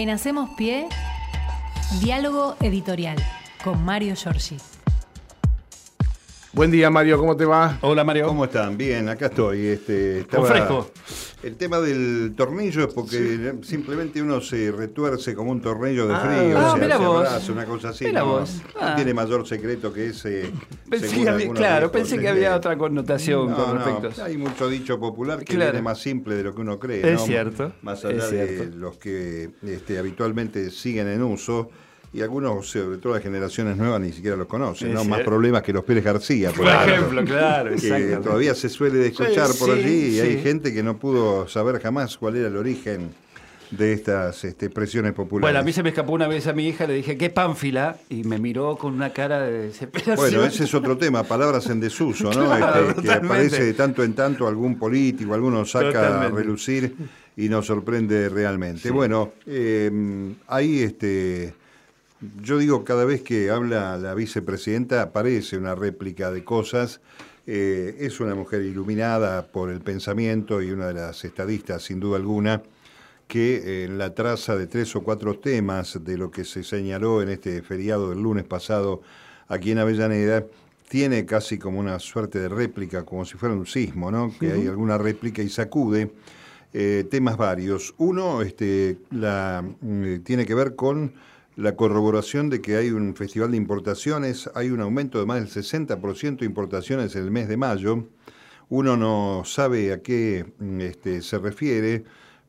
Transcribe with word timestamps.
En 0.00 0.08
Hacemos 0.08 0.48
Pie, 0.56 0.88
diálogo 2.00 2.56
editorial 2.62 3.18
con 3.62 3.84
Mario 3.84 4.14
Giorgi. 4.14 4.56
Buen 6.54 6.70
día, 6.70 6.88
Mario, 6.88 7.18
¿cómo 7.18 7.36
te 7.36 7.44
va? 7.44 7.76
Hola, 7.82 8.02
Mario. 8.02 8.26
¿Cómo 8.26 8.46
están? 8.46 8.78
Bien, 8.78 9.10
acá 9.10 9.26
estoy. 9.26 9.66
Este, 9.66 10.26
Con 10.34 10.46
fresco. 10.46 10.90
El 11.42 11.56
tema 11.56 11.80
del 11.80 12.34
tornillo 12.36 12.84
es 12.86 12.92
porque 12.92 13.54
simplemente 13.62 14.20
uno 14.20 14.42
se 14.42 14.70
retuerce 14.70 15.34
como 15.34 15.50
un 15.52 15.62
tornillo 15.62 16.06
de 16.06 16.14
frío, 16.16 16.58
Ah, 16.58 16.72
se 16.74 16.80
mira 16.82 16.96
hace 16.96 17.04
vos. 17.06 17.20
brazo, 17.20 17.52
una 17.54 17.64
cosa 17.64 17.88
así. 17.88 18.04
Mira 18.04 18.20
no, 18.20 18.26
vos. 18.26 18.60
no 18.74 18.80
Ah. 18.80 18.94
tiene 18.94 19.14
mayor 19.14 19.46
secreto 19.48 19.90
que 19.90 20.08
ese. 20.08 20.52
Pensé 20.90 21.22
que 21.22 21.28
había- 21.30 21.50
claro, 21.52 21.90
pensé 21.90 22.18
que 22.18 22.28
había 22.28 22.54
otra 22.54 22.76
connotación 22.76 23.50
No, 23.50 23.56
con 23.56 23.78
no, 23.78 23.84
respecto 23.86 24.22
a 24.22 24.26
hay 24.26 24.36
mucho 24.36 24.68
dicho 24.68 25.00
popular 25.00 25.38
que 25.38 25.54
Claro. 25.54 25.72
viene 25.72 25.82
más 25.82 25.98
simple 25.98 26.34
de 26.34 26.42
lo 26.42 26.54
que 26.54 26.60
uno 26.60 26.78
cree. 26.78 27.10
Es 27.14 27.20
¿no? 27.20 27.26
cierto, 27.26 27.72
Más 27.80 28.04
allá 28.04 28.26
de 28.26 28.66
los 28.76 28.98
que 28.98 29.50
este, 29.62 29.98
habitualmente 29.98 30.70
siguen 30.70 31.08
en 31.08 31.22
uso. 31.22 31.70
Y 32.12 32.22
algunos, 32.22 32.68
sobre 32.68 32.98
todo 32.98 33.14
las 33.14 33.22
generaciones 33.22 33.76
nuevas, 33.76 34.00
ni 34.00 34.12
siquiera 34.12 34.36
los 34.36 34.48
conocen, 34.48 34.92
¿no? 34.92 35.04
Más 35.04 35.20
problemas 35.20 35.62
que 35.62 35.72
los 35.72 35.84
Pérez 35.84 36.02
García, 36.04 36.50
por 36.50 36.64
Por 36.64 36.88
ejemplo, 36.88 37.24
claro, 37.24 37.70
que 37.76 38.18
todavía 38.22 38.54
se 38.54 38.68
suele 38.68 39.06
escuchar 39.06 39.46
Sí, 39.48 39.58
por 39.58 39.74
sí, 39.76 39.80
allí 39.80 40.16
y 40.16 40.20
hay 40.20 40.36
sí. 40.36 40.42
gente 40.42 40.74
que 40.74 40.82
no 40.82 40.98
pudo 40.98 41.46
saber 41.46 41.80
jamás 41.80 42.16
cuál 42.16 42.36
era 42.36 42.48
el 42.48 42.56
origen 42.56 43.10
de 43.70 43.92
estas 43.92 44.42
este, 44.44 44.66
expresiones 44.66 45.12
populares. 45.12 45.42
Bueno, 45.42 45.60
a 45.60 45.62
mí 45.62 45.72
se 45.72 45.84
me 45.84 45.90
escapó 45.90 46.12
una 46.12 46.26
vez 46.26 46.48
a 46.48 46.52
mi 46.52 46.66
hija, 46.66 46.88
le 46.88 46.94
dije, 46.94 47.16
¿qué 47.16 47.30
pánfila? 47.30 47.96
Y 48.08 48.24
me 48.24 48.38
miró 48.38 48.76
con 48.76 48.92
una 48.94 49.10
cara 49.12 49.42
de 49.42 49.68
desesperación. 49.68 50.16
Bueno, 50.16 50.44
ese 50.44 50.64
es 50.64 50.74
otro 50.74 50.98
tema, 50.98 51.22
palabras 51.22 51.66
en 51.70 51.78
desuso, 51.78 52.32
¿no? 52.32 52.46
Claro, 52.56 52.90
Este, 52.90 53.02
que 53.02 53.12
aparece 53.12 53.62
de 53.62 53.74
tanto 53.74 54.02
en 54.02 54.14
tanto 54.14 54.48
algún 54.48 54.76
político, 54.76 55.32
alguno 55.34 55.64
saca 55.64 55.92
Totalmente. 55.92 56.26
a 56.26 56.30
relucir 56.30 56.96
y 57.36 57.48
nos 57.48 57.66
sorprende 57.66 58.28
realmente. 58.28 58.90
Bueno, 58.90 59.34
eh, 59.46 60.32
ahí 60.48 60.80
este, 60.80 61.54
yo 62.42 62.58
digo, 62.58 62.84
cada 62.84 63.04
vez 63.04 63.22
que 63.22 63.50
habla 63.50 63.96
la 63.96 64.14
vicepresidenta 64.14 65.02
aparece 65.02 65.56
una 65.56 65.74
réplica 65.74 66.30
de 66.30 66.44
cosas. 66.44 67.00
Eh, 67.46 67.96
es 68.00 68.20
una 68.20 68.34
mujer 68.34 68.62
iluminada 68.62 69.46
por 69.46 69.70
el 69.70 69.80
pensamiento 69.80 70.60
y 70.60 70.70
una 70.70 70.88
de 70.88 70.94
las 70.94 71.24
estadistas, 71.24 71.82
sin 71.82 71.98
duda 71.98 72.16
alguna, 72.16 72.62
que 73.26 73.56
eh, 73.56 73.84
en 73.84 73.98
la 73.98 74.14
traza 74.14 74.56
de 74.56 74.66
tres 74.66 74.94
o 74.94 75.02
cuatro 75.02 75.38
temas 75.38 75.98
de 76.04 76.18
lo 76.18 76.30
que 76.30 76.44
se 76.44 76.62
señaló 76.62 77.22
en 77.22 77.30
este 77.30 77.62
feriado 77.62 78.10
del 78.10 78.22
lunes 78.22 78.44
pasado 78.44 79.00
aquí 79.48 79.70
en 79.72 79.78
Avellaneda, 79.78 80.44
tiene 80.88 81.24
casi 81.24 81.58
como 81.58 81.80
una 81.80 81.98
suerte 81.98 82.38
de 82.38 82.48
réplica, 82.48 83.04
como 83.04 83.24
si 83.24 83.38
fuera 83.38 83.54
un 83.54 83.66
sismo, 83.66 84.10
¿no? 84.10 84.34
Que 84.38 84.52
hay 84.52 84.66
alguna 84.66 84.98
réplica 84.98 85.40
y 85.40 85.48
sacude 85.48 86.12
eh, 86.72 87.06
temas 87.10 87.36
varios. 87.36 87.94
Uno 87.98 88.42
este, 88.42 88.98
la, 89.10 89.64
mm, 89.80 90.18
tiene 90.18 90.44
que 90.44 90.54
ver 90.54 90.74
con 90.74 91.12
la 91.56 91.76
corroboración 91.76 92.48
de 92.48 92.60
que 92.60 92.76
hay 92.76 92.90
un 92.90 93.14
festival 93.14 93.50
de 93.50 93.56
importaciones, 93.56 94.48
hay 94.54 94.70
un 94.70 94.80
aumento 94.80 95.18
de 95.18 95.26
más 95.26 95.40
del 95.40 95.64
60% 95.64 96.38
de 96.38 96.46
importaciones 96.46 97.14
en 97.16 97.24
el 97.24 97.30
mes 97.30 97.48
de 97.48 97.56
mayo. 97.56 98.06
Uno 98.68 98.96
no 98.96 99.42
sabe 99.44 99.92
a 99.92 100.00
qué 100.00 100.46
mm, 100.58 100.80
este, 100.80 101.22
se 101.22 101.38
refiere, 101.38 102.04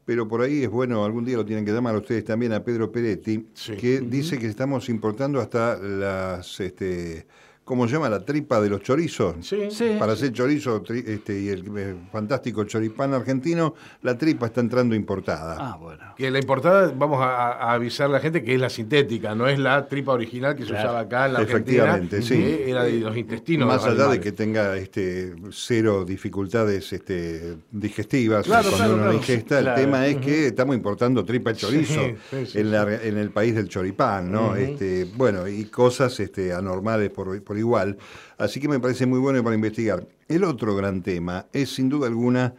pero 0.06 0.28
por 0.28 0.42
ahí 0.42 0.64
es 0.64 0.70
bueno, 0.70 1.04
algún 1.04 1.26
día 1.26 1.38
lo 1.38 1.46
tienen 1.46 1.66
que 1.66 1.72
llamar 1.72 1.96
a 1.96 2.00
ustedes 2.00 2.24
también 2.26 2.54
a 2.54 2.64
Pedro 2.64 2.92
Peretti, 2.92 3.48
Sí. 3.54 3.76
que 3.76 4.02
dice 4.02 4.38
que 4.38 4.48
estamos 4.48 4.88
importando 4.90 5.40
hasta 5.42 5.78
las, 5.78 6.60
este, 6.60 7.26
¿cómo 7.64 7.88
se 7.88 7.94
llama? 7.94 8.10
La 8.10 8.26
tripa 8.26 8.60
de 8.60 8.70
los 8.70 8.82
chorizos. 8.82 9.36
Sí. 9.42 9.70
Sí. 9.72 9.96
Para 10.00 10.14
hacer 10.14 10.34
chorizo 10.34 10.84
tri- 10.84 11.08
este, 11.08 11.40
y 11.40 11.50
el 11.50 11.64
eh, 11.78 11.96
fantástico 12.12 12.64
choripán 12.66 13.14
argentino, 13.14 13.76
la 14.02 14.18
tripa 14.18 14.48
está 14.48 14.62
entrando 14.62 14.94
importada. 14.96 15.56
Ah, 15.60 15.78
bueno. 15.80 16.04
Que 16.18 16.30
la 16.30 16.40
importada, 16.40 16.92
vamos 16.96 17.20
a, 17.22 17.54
a 17.54 17.74
avisar 17.74 18.08
a 18.08 18.14
la 18.14 18.20
gente 18.20 18.44
que 18.44 18.56
es 18.56 18.60
la 18.62 18.70
sintética, 18.70 19.34
no 19.36 19.48
es 19.48 19.58
la 19.60 19.88
tripa 19.88 20.12
original 20.12 20.56
que 20.56 20.66
se 20.66 20.74
usaba 20.74 21.00
acá 21.02 21.28
en 21.28 21.34
la 21.34 21.40
Argentina. 21.40 21.84
Efectivamente, 21.84 22.22
sí. 22.22 22.62
Era 22.70 22.84
de 22.84 22.94
los 23.00 23.16
intestinos. 23.16 23.68
Más 23.68 23.86
los 23.86 23.94
allá 24.00 24.12
de 24.12 24.20
que 24.20 24.32
tenga 24.32 24.76
este, 24.78 25.34
cero 25.52 26.04
dificultades 26.06 26.92
este, 26.94 27.58
digestivas 27.72 28.46
Claro, 28.46 28.70
cuando 28.70 28.78
claro, 28.78 28.94
uno 28.94 29.02
claro. 29.04 29.12
la 29.12 29.18
ingesta, 29.18 29.60
Claro. 29.62 29.78
el 29.80 29.86
tema 29.86 30.08
es 30.08 30.18
que 30.18 30.48
estamos 30.48 30.76
importando 30.76 31.24
tripa 31.26 31.52
de 31.52 31.58
chorizo 31.58 31.94
Sí, 32.02 32.16
sí, 32.30 32.46
sí, 32.48 32.60
en, 32.60 32.72
la- 32.72 33.02
en 33.04 33.18
el 33.18 33.30
país 33.32 33.56
del 33.56 33.68
choripán, 33.70 34.32
¿no? 34.32 34.56
este, 34.56 35.06
bueno, 35.16 35.48
y 35.48 35.66
cosas 35.66 36.20
este, 36.20 36.54
anormales 36.54 37.10
por, 37.10 37.42
por 37.44 37.51
igual. 37.58 37.98
Así 38.38 38.60
que 38.60 38.68
me 38.68 38.80
parece 38.80 39.06
muy 39.06 39.20
bueno 39.20 39.44
para 39.44 39.56
investigar. 39.56 40.08
El 40.28 40.44
otro 40.44 40.76
gran 40.76 41.02
tema 41.02 41.46
es 41.54 41.74
sin 41.74 41.90
duda 41.90 42.08
alguna 42.08 42.54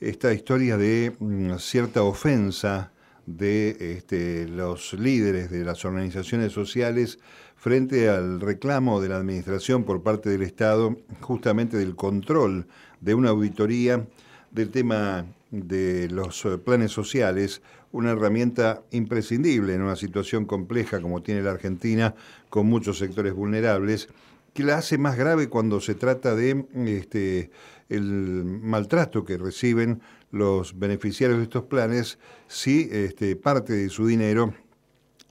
esta 0.00 0.32
historia 0.32 0.76
de 0.76 1.14
mm, 1.18 1.56
cierta 1.58 2.02
ofensa 2.02 2.92
de 3.26 3.96
este, 3.96 4.46
los 4.46 4.92
líderes 4.92 5.50
de 5.50 5.64
las 5.64 5.84
organizaciones 5.84 6.52
sociales 6.52 7.18
frente 7.56 8.08
al 8.08 8.40
reclamo 8.40 9.00
de 9.00 9.08
la 9.08 9.16
administración 9.16 9.84
por 9.84 10.02
parte 10.02 10.30
del 10.30 10.42
Estado 10.42 10.96
justamente 11.20 11.76
del 11.76 11.96
control 11.96 12.66
de 13.00 13.14
una 13.14 13.30
auditoría 13.30 14.06
del 14.52 14.70
tema 14.70 15.26
de 15.50 16.08
los 16.10 16.44
eh, 16.44 16.58
planes 16.58 16.92
sociales, 16.92 17.62
una 17.92 18.12
herramienta 18.12 18.82
imprescindible 18.90 19.74
en 19.74 19.82
una 19.82 19.96
situación 19.96 20.44
compleja 20.44 21.00
como 21.00 21.22
tiene 21.22 21.42
la 21.42 21.52
Argentina, 21.52 22.14
con 22.50 22.66
muchos 22.66 22.98
sectores 22.98 23.34
vulnerables, 23.34 24.08
que 24.56 24.64
la 24.64 24.78
hace 24.78 24.96
más 24.96 25.18
grave 25.18 25.48
cuando 25.48 25.82
se 25.82 25.94
trata 25.94 26.34
de 26.34 26.64
este, 26.86 27.50
el 27.90 28.42
maltrato 28.44 29.22
que 29.22 29.36
reciben 29.36 30.00
los 30.30 30.78
beneficiarios 30.78 31.38
de 31.38 31.44
estos 31.44 31.64
planes 31.64 32.18
si 32.48 32.88
este, 32.90 33.36
parte 33.36 33.74
de 33.74 33.90
su 33.90 34.06
dinero 34.06 34.54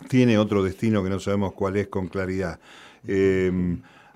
tiene 0.07 0.37
otro 0.37 0.63
destino 0.63 1.03
que 1.03 1.09
no 1.09 1.19
sabemos 1.19 1.53
cuál 1.53 1.75
es 1.77 1.87
con 1.87 2.07
claridad. 2.07 2.59
Eh, 3.07 3.51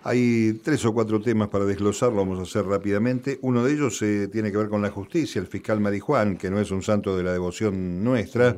hay 0.03 0.61
tres 0.63 0.85
o 0.85 0.93
cuatro 0.93 1.19
temas 1.19 1.49
para 1.49 1.65
desglosar, 1.65 2.11
lo 2.11 2.17
vamos 2.17 2.37
a 2.37 2.43
hacer 2.43 2.65
rápidamente. 2.65 3.39
Uno 3.41 3.65
de 3.65 3.73
ellos 3.73 3.99
eh, 4.03 4.29
tiene 4.31 4.51
que 4.51 4.57
ver 4.57 4.69
con 4.69 4.83
la 4.83 4.91
justicia. 4.91 5.41
El 5.41 5.47
fiscal 5.47 5.79
Marijuán, 5.79 6.37
que 6.37 6.51
no 6.51 6.59
es 6.59 6.69
un 6.69 6.83
santo 6.83 7.17
de 7.17 7.23
la 7.23 7.33
devoción 7.33 8.03
nuestra, 8.03 8.55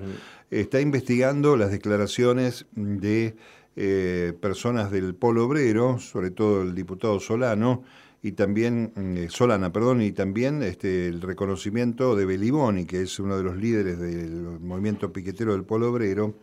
está 0.49 0.81
investigando 0.81 1.55
las 1.55 1.71
declaraciones 1.71 2.65
de 2.75 3.35
eh, 3.75 4.33
personas 4.41 4.91
del 4.91 5.15
polo 5.15 5.45
obrero, 5.45 5.97
sobre 5.97 6.31
todo 6.31 6.61
el 6.61 6.75
diputado 6.75 7.21
Solano, 7.21 7.83
y 8.21 8.33
también 8.33 8.91
eh, 8.97 9.27
Solana, 9.29 9.71
perdón, 9.71 10.01
y 10.01 10.11
también 10.11 10.61
este, 10.61 11.07
el 11.07 11.21
reconocimiento 11.21 12.15
de 12.17 12.25
Beliboni, 12.25 12.85
que 12.85 13.03
es 13.03 13.17
uno 13.19 13.37
de 13.37 13.43
los 13.43 13.55
líderes 13.55 13.97
del 13.97 14.59
movimiento 14.59 15.13
piquetero 15.13 15.53
del 15.53 15.63
polo 15.63 15.89
obrero, 15.89 16.35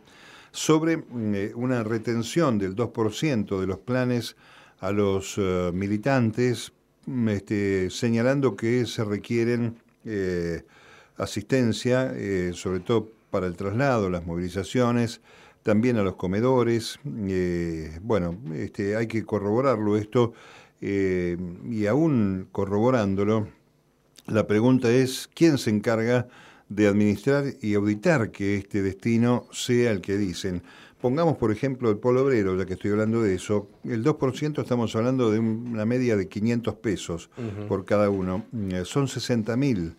sobre 0.51 0.97
mm, 0.97 1.35
eh, 1.35 1.51
una 1.53 1.83
retención 1.83 2.57
del 2.57 2.75
2% 2.75 3.59
de 3.59 3.67
los 3.67 3.77
planes 3.77 4.35
a 4.79 4.91
los 4.91 5.37
militantes, 5.73 6.71
mm, 7.05 7.29
este, 7.29 7.89
señalando 7.91 8.55
que 8.55 8.85
se 8.87 9.03
requieren 9.03 9.77
asistencia, 11.17 12.11
sobre 12.53 12.79
todo 12.79 13.11
para 13.29 13.45
el 13.45 13.55
traslado, 13.55 14.09
las 14.09 14.25
movilizaciones, 14.25 15.21
también 15.69 15.97
a 15.97 16.01
los 16.01 16.15
comedores. 16.15 16.97
eh, 17.27 17.99
bueno, 18.01 18.35
este, 18.55 18.95
hay 18.95 19.05
que 19.05 19.23
corroborarlo 19.23 19.97
esto 19.97 20.33
eh, 20.81 21.37
y 21.69 21.85
aún 21.85 22.47
corroborándolo, 22.51 23.49
la 24.25 24.47
pregunta 24.47 24.89
es, 24.91 25.29
¿quién 25.35 25.59
se 25.59 25.69
encarga 25.69 26.27
de 26.69 26.87
administrar 26.87 27.43
y 27.61 27.75
auditar 27.75 28.31
que 28.31 28.55
este 28.57 28.81
destino 28.81 29.45
sea 29.51 29.91
el 29.91 30.01
que 30.01 30.17
dicen? 30.17 30.63
Pongamos, 30.99 31.37
por 31.37 31.51
ejemplo, 31.51 31.91
el 31.91 31.97
polo 31.97 32.23
obrero, 32.25 32.57
ya 32.57 32.65
que 32.65 32.73
estoy 32.73 32.89
hablando 32.89 33.21
de 33.21 33.35
eso, 33.35 33.69
el 33.83 34.03
2% 34.03 34.63
estamos 34.63 34.95
hablando 34.95 35.29
de 35.29 35.37
una 35.37 35.85
media 35.85 36.17
de 36.17 36.27
500 36.27 36.73
pesos 36.77 37.29
por 37.67 37.85
cada 37.85 38.09
uno. 38.09 38.43
Eh, 38.71 38.81
Son 38.85 39.07
60 39.07 39.55
mil 39.55 39.95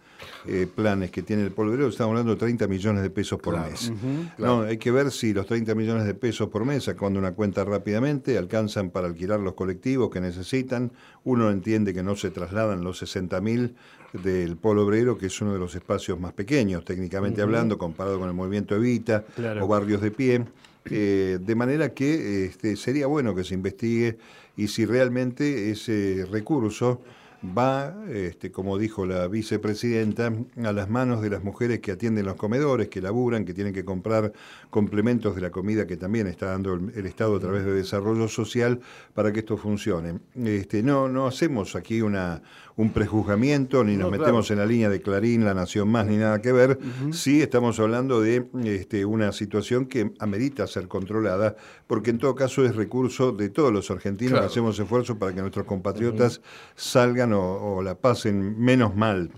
eh, 0.46 0.66
planes 0.74 1.10
que 1.10 1.22
tiene 1.22 1.42
el 1.42 1.50
polo 1.52 1.70
obrero, 1.72 1.88
estamos 1.88 2.10
hablando 2.12 2.32
de 2.34 2.38
30 2.38 2.66
millones 2.68 3.02
de 3.02 3.10
pesos 3.10 3.38
por 3.40 3.54
Claro. 3.54 3.70
mes. 3.70 3.92
claro. 4.36 4.56
No, 4.56 4.62
hay 4.62 4.78
que 4.78 4.90
ver 4.90 5.10
si 5.10 5.32
los 5.32 5.46
30 5.46 5.74
millones 5.74 6.04
de 6.06 6.14
pesos 6.14 6.48
por 6.48 6.64
mes, 6.64 6.84
sacando 6.84 7.18
una 7.18 7.32
cuenta 7.32 7.64
rápidamente, 7.64 8.38
alcanzan 8.38 8.90
para 8.90 9.06
alquilar 9.06 9.40
los 9.40 9.54
colectivos 9.54 10.10
que 10.10 10.20
necesitan. 10.20 10.92
Uno 11.24 11.50
entiende 11.50 11.92
que 11.94 12.02
no 12.02 12.16
se 12.16 12.30
trasladan 12.30 12.82
los 12.84 12.98
60 12.98 13.40
mil 13.40 13.74
del 14.12 14.56
Polo 14.56 14.84
Obrero, 14.86 15.16
que 15.18 15.26
es 15.26 15.40
uno 15.40 15.52
de 15.52 15.58
los 15.58 15.74
espacios 15.74 16.18
más 16.18 16.32
pequeños, 16.32 16.84
técnicamente 16.84 17.42
hablando, 17.42 17.78
comparado 17.78 18.18
con 18.18 18.28
el 18.28 18.34
movimiento 18.34 18.74
Evita 18.74 19.24
Claro. 19.36 19.64
o 19.64 19.68
barrios 19.68 20.00
de 20.00 20.10
pie. 20.10 20.44
Eh, 20.86 21.38
de 21.40 21.54
manera 21.54 21.92
que 21.92 22.46
este, 22.46 22.74
sería 22.74 23.06
bueno 23.06 23.34
que 23.34 23.44
se 23.44 23.52
investigue 23.54 24.16
y 24.56 24.66
si 24.68 24.86
realmente 24.86 25.70
ese 25.70 26.26
recurso 26.32 27.02
va, 27.42 27.94
este, 28.08 28.50
como 28.50 28.78
dijo 28.78 29.06
la 29.06 29.26
vicepresidenta, 29.28 30.32
a 30.64 30.72
las 30.72 30.88
manos 30.90 31.22
de 31.22 31.30
las 31.30 31.42
mujeres 31.42 31.80
que 31.80 31.92
atienden 31.92 32.26
los 32.26 32.36
comedores, 32.36 32.88
que 32.88 33.00
laburan, 33.00 33.44
que 33.44 33.54
tienen 33.54 33.72
que 33.72 33.84
comprar 33.84 34.32
complementos 34.68 35.34
de 35.34 35.40
la 35.40 35.50
comida 35.50 35.86
que 35.86 35.96
también 35.96 36.26
está 36.26 36.46
dando 36.46 36.74
el, 36.74 36.92
el 36.94 37.06
Estado 37.06 37.36
a 37.36 37.40
través 37.40 37.64
de 37.64 37.72
desarrollo 37.72 38.28
social 38.28 38.80
para 39.14 39.32
que 39.32 39.40
esto 39.40 39.56
funcione. 39.56 40.20
Este, 40.36 40.82
no, 40.82 41.08
no 41.08 41.26
hacemos 41.26 41.76
aquí 41.76 42.02
una, 42.02 42.42
un 42.80 42.90
prejuzgamiento, 42.92 43.84
ni 43.84 43.96
nos 43.96 44.10
metemos 44.10 44.50
en 44.50 44.56
la 44.56 44.64
línea 44.64 44.88
de 44.88 45.02
Clarín, 45.02 45.44
La 45.44 45.52
Nación 45.52 45.88
Más, 45.90 46.06
ni 46.06 46.16
nada 46.16 46.40
que 46.40 46.50
ver. 46.50 46.78
Sí 47.12 47.42
estamos 47.42 47.78
hablando 47.78 48.22
de 48.22 48.46
este, 48.64 49.04
una 49.04 49.32
situación 49.32 49.84
que 49.84 50.12
amerita 50.18 50.66
ser 50.66 50.88
controlada, 50.88 51.56
porque 51.86 52.08
en 52.08 52.18
todo 52.18 52.34
caso 52.34 52.64
es 52.64 52.74
recurso 52.74 53.32
de 53.32 53.50
todos 53.50 53.70
los 53.70 53.90
argentinos 53.90 54.40
que 54.40 54.46
hacemos 54.46 54.78
esfuerzo 54.78 55.18
para 55.18 55.34
que 55.34 55.42
nuestros 55.42 55.66
compatriotas 55.66 56.40
salgan 56.74 57.34
o, 57.34 57.82
la 57.82 57.96
pasen 57.96 58.58
menos 58.58 58.96
mal. 58.96 59.30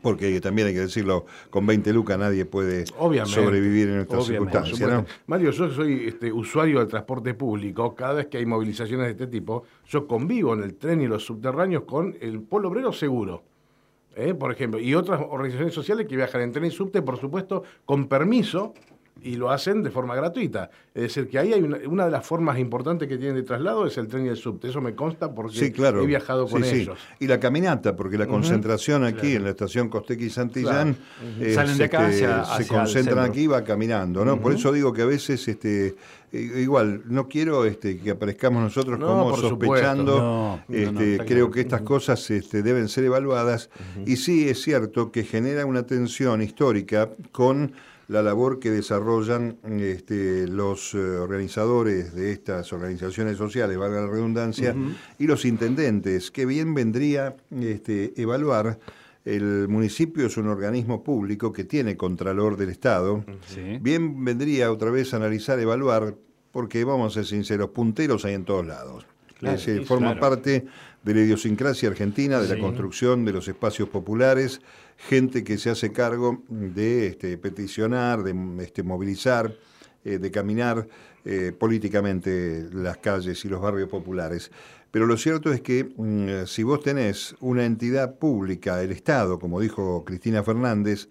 Porque 0.00 0.40
también 0.40 0.68
hay 0.68 0.74
que 0.74 0.80
decirlo, 0.80 1.26
con 1.50 1.66
20 1.66 1.92
lucas 1.92 2.18
nadie 2.18 2.44
puede 2.44 2.86
sobrevivir 2.86 3.88
en 3.88 4.00
estas 4.00 4.26
circunstancias. 4.26 5.04
Mario, 5.26 5.50
yo 5.50 5.70
soy 5.70 6.04
este, 6.06 6.32
usuario 6.32 6.78
del 6.78 6.86
transporte 6.86 7.34
público. 7.34 7.96
Cada 7.96 8.14
vez 8.14 8.26
que 8.28 8.38
hay 8.38 8.46
movilizaciones 8.46 9.06
de 9.06 9.12
este 9.12 9.26
tipo, 9.26 9.64
yo 9.90 10.06
convivo 10.06 10.54
en 10.54 10.62
el 10.62 10.76
tren 10.76 11.00
y 11.00 11.08
los 11.08 11.24
subterráneos 11.24 11.82
con 11.82 12.16
el 12.20 12.40
polo 12.40 12.68
obrero 12.68 12.92
seguro. 12.92 13.42
¿eh? 14.14 14.34
Por 14.34 14.52
ejemplo, 14.52 14.78
y 14.78 14.94
otras 14.94 15.20
organizaciones 15.28 15.74
sociales 15.74 16.06
que 16.06 16.14
viajan 16.14 16.42
en 16.42 16.52
tren 16.52 16.64
y 16.66 16.70
subte, 16.70 17.02
por 17.02 17.18
supuesto, 17.18 17.64
con 17.84 18.06
permiso 18.06 18.72
y 19.22 19.36
lo 19.36 19.50
hacen 19.50 19.82
de 19.82 19.90
forma 19.90 20.14
gratuita. 20.14 20.70
Es 20.94 21.02
decir, 21.02 21.28
que 21.28 21.38
ahí 21.38 21.52
hay 21.52 21.62
una, 21.62 22.04
de 22.06 22.10
las 22.10 22.26
formas 22.26 22.58
importantes 22.58 23.08
que 23.08 23.16
tienen 23.16 23.36
de 23.36 23.42
traslado 23.42 23.86
es 23.86 23.96
el 23.98 24.08
tren 24.08 24.26
y 24.26 24.28
el 24.28 24.36
subte. 24.36 24.68
Eso 24.68 24.80
me 24.80 24.94
consta 24.94 25.32
porque 25.32 25.58
he 25.66 26.06
viajado 26.06 26.46
con 26.46 26.64
ellos. 26.64 26.98
Y 27.18 27.26
la 27.26 27.38
caminata, 27.38 27.94
porque 27.94 28.18
la 28.18 28.26
concentración 28.26 29.04
aquí 29.04 29.36
en 29.36 29.44
la 29.44 29.50
estación 29.50 29.88
Costequi 29.88 30.26
y 30.26 30.30
Santillán 30.30 30.96
Salen 31.54 31.78
de 31.78 31.84
acá 31.84 32.10
se 32.12 32.66
concentran 32.66 33.30
aquí 33.30 33.42
y 33.42 33.46
va 33.46 33.62
caminando. 33.62 34.24
¿no? 34.24 34.40
Por 34.40 34.52
eso 34.52 34.72
digo 34.72 34.92
que 34.92 35.02
a 35.02 35.06
veces 35.06 35.46
este, 35.46 35.94
igual, 36.32 37.02
no 37.06 37.28
quiero 37.28 37.64
este, 37.64 37.98
que 37.98 38.10
aparezcamos 38.10 38.62
nosotros 38.62 38.98
como 38.98 39.36
sospechando. 39.36 40.60
este, 40.68 41.18
creo 41.26 41.50
que 41.50 41.60
estas 41.60 41.82
cosas 41.82 42.30
este, 42.30 42.62
deben 42.62 42.88
ser 42.88 43.04
evaluadas. 43.04 43.70
Y 44.06 44.16
sí 44.16 44.48
es 44.48 44.62
cierto 44.62 45.12
que 45.12 45.24
genera 45.24 45.66
una 45.66 45.84
tensión 45.84 46.42
histórica 46.42 47.10
con 47.32 47.74
la 48.10 48.24
labor 48.24 48.58
que 48.58 48.72
desarrollan 48.72 49.58
este, 49.64 50.48
los 50.48 50.94
eh, 50.94 50.98
organizadores 50.98 52.12
de 52.12 52.32
estas 52.32 52.72
organizaciones 52.72 53.36
sociales, 53.36 53.78
valga 53.78 54.00
la 54.00 54.08
redundancia, 54.08 54.74
y 55.16 55.28
los 55.28 55.44
intendentes, 55.44 56.32
que 56.32 56.44
bien 56.44 56.74
vendría 56.74 57.36
este, 57.52 58.20
evaluar. 58.20 58.80
El 59.24 59.68
municipio 59.68 60.26
es 60.26 60.36
un 60.36 60.48
organismo 60.48 61.04
público 61.04 61.52
que 61.52 61.62
tiene 61.62 61.96
contralor 61.96 62.56
del 62.56 62.70
Estado. 62.70 63.24
Bien 63.80 64.24
vendría 64.24 64.72
otra 64.72 64.90
vez 64.90 65.14
analizar, 65.14 65.60
evaluar, 65.60 66.16
porque 66.50 66.82
vamos 66.82 67.12
a 67.12 67.20
ser 67.20 67.26
sinceros, 67.26 67.70
punteros 67.70 68.24
hay 68.24 68.34
en 68.34 68.44
todos 68.44 68.66
lados. 68.66 69.06
Se 69.56 69.84
forma 69.84 70.18
parte 70.18 70.66
de 71.02 71.14
la 71.14 71.20
idiosincrasia 71.20 71.88
argentina, 71.88 72.40
de 72.40 72.54
la 72.54 72.60
construcción 72.60 73.24
de 73.24 73.32
los 73.32 73.48
espacios 73.48 73.88
populares, 73.88 74.60
gente 74.96 75.44
que 75.44 75.56
se 75.56 75.70
hace 75.70 75.92
cargo 75.92 76.42
de 76.48 77.06
este, 77.06 77.38
peticionar, 77.38 78.22
de 78.22 78.34
este, 78.62 78.82
movilizar, 78.82 79.54
eh, 80.04 80.18
de 80.18 80.30
caminar 80.30 80.86
eh, 81.24 81.52
políticamente 81.58 82.68
las 82.72 82.98
calles 82.98 83.44
y 83.44 83.48
los 83.48 83.60
barrios 83.60 83.88
populares. 83.88 84.50
Pero 84.90 85.06
lo 85.06 85.16
cierto 85.16 85.52
es 85.52 85.60
que 85.60 85.84
mm, 85.96 86.46
si 86.46 86.62
vos 86.62 86.82
tenés 86.82 87.34
una 87.40 87.64
entidad 87.64 88.18
pública, 88.18 88.82
el 88.82 88.92
Estado, 88.92 89.38
como 89.38 89.60
dijo 89.60 90.04
Cristina 90.04 90.42
Fernández, 90.42 91.08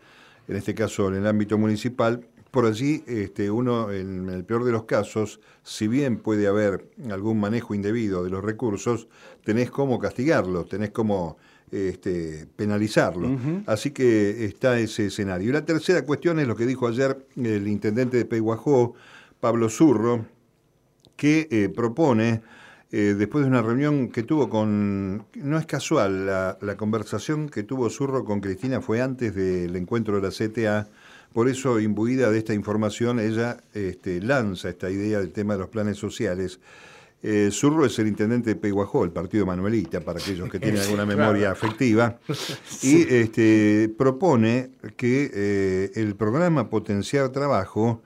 en 0.48 0.56
este 0.56 0.74
caso 0.74 1.08
en 1.10 1.16
el 1.16 1.28
ámbito 1.28 1.58
municipal, 1.58 2.28
por 2.51 2.66
allí 2.66 3.04
este, 3.07 3.51
uno, 3.51 3.92
en 3.92 4.30
el 4.30 4.44
peor 4.44 4.63
de 4.63 4.72
los 4.72 4.84
casos, 4.84 5.40
si 5.63 5.88
bien 5.88 6.18
puede 6.18 6.48
haber 6.48 6.90
algún 7.12 7.40
manejo 7.40 7.75
indebido 7.75 8.24
de 8.24 8.30
los 8.30 8.44
recursos, 8.44 9.07
tenés 9.44 9.69
cómo 9.69 10.00
castigarlo, 10.00 10.66
tenés 10.66 10.90
cómo 10.90 11.38
este, 11.72 12.48
penalizarlo. 12.56 13.38
Así 13.68 13.92
que 13.92 14.46
está 14.46 14.80
ese 14.80 15.07
escenario. 15.07 15.50
Y 15.50 15.54
la 15.54 15.66
tercera 15.66 16.04
cuestión 16.04 16.40
es 16.40 16.48
lo 16.48 16.56
que 16.56 16.66
dijo 16.66 16.88
ayer 16.88 17.25
el 17.36 17.68
intendente 17.68 18.18
de 18.18 18.25
Peguajó, 18.25 18.96
Pablo 19.40 19.69
Zurro, 19.69 20.25
que 21.16 21.48
eh, 21.51 21.69
propone, 21.69 22.42
eh, 22.92 23.13
después 23.18 23.44
de 23.44 23.50
una 23.50 23.62
reunión 23.62 24.10
que 24.10 24.24
tuvo 24.24 24.50
con, 24.50 25.25
no 25.36 25.57
es 25.60 25.66
casual, 25.66 26.25
la, 26.25 26.57
la, 26.62 26.78
conversación 26.78 27.50
que 27.50 27.62
tuvo 27.63 27.90
Zurro 27.90 28.24
con 28.25 28.42
Cristina 28.42 28.81
fue 28.81 29.01
antes 29.01 29.36
del 29.36 29.75
encuentro 29.75 30.19
de 30.19 30.22
la 30.22 30.30
CTA, 30.30 30.90
por 31.34 31.48
eso, 31.48 31.80
imbuida 31.80 32.31
de 32.31 32.40
esta 32.40 32.54
información, 32.54 33.20
ella 33.20 33.58
este, 33.74 34.22
lanza 34.22 34.70
esta 34.70 34.90
idea 34.90 35.20
del 35.20 35.31
tema 35.31 35.54
de 35.54 35.60
los 35.60 35.70
planes 35.70 35.98
sociales. 35.98 36.60
Eh, 37.22 37.50
Zurro 37.52 37.86
es 37.86 38.00
el 38.00 38.08
intendente 38.08 38.52
de 38.52 38.56
Peguajó, 38.56 39.04
el 39.04 39.12
partido 39.12 39.46
Manuelita, 39.46 40.00
para 40.00 40.20
aquellos 40.20 40.50
que 40.50 40.60
tienen 40.60 40.81
alguna 40.84 41.06
memoria 41.06 41.52
afectiva, 41.52 42.18
y 42.81 43.02
este, 43.14 43.94
propone 43.98 44.72
que 44.96 45.30
eh, 45.34 45.92
el 45.96 46.16
programa 46.16 46.70
Potenciar 46.70 47.30
Trabajo 47.30 48.02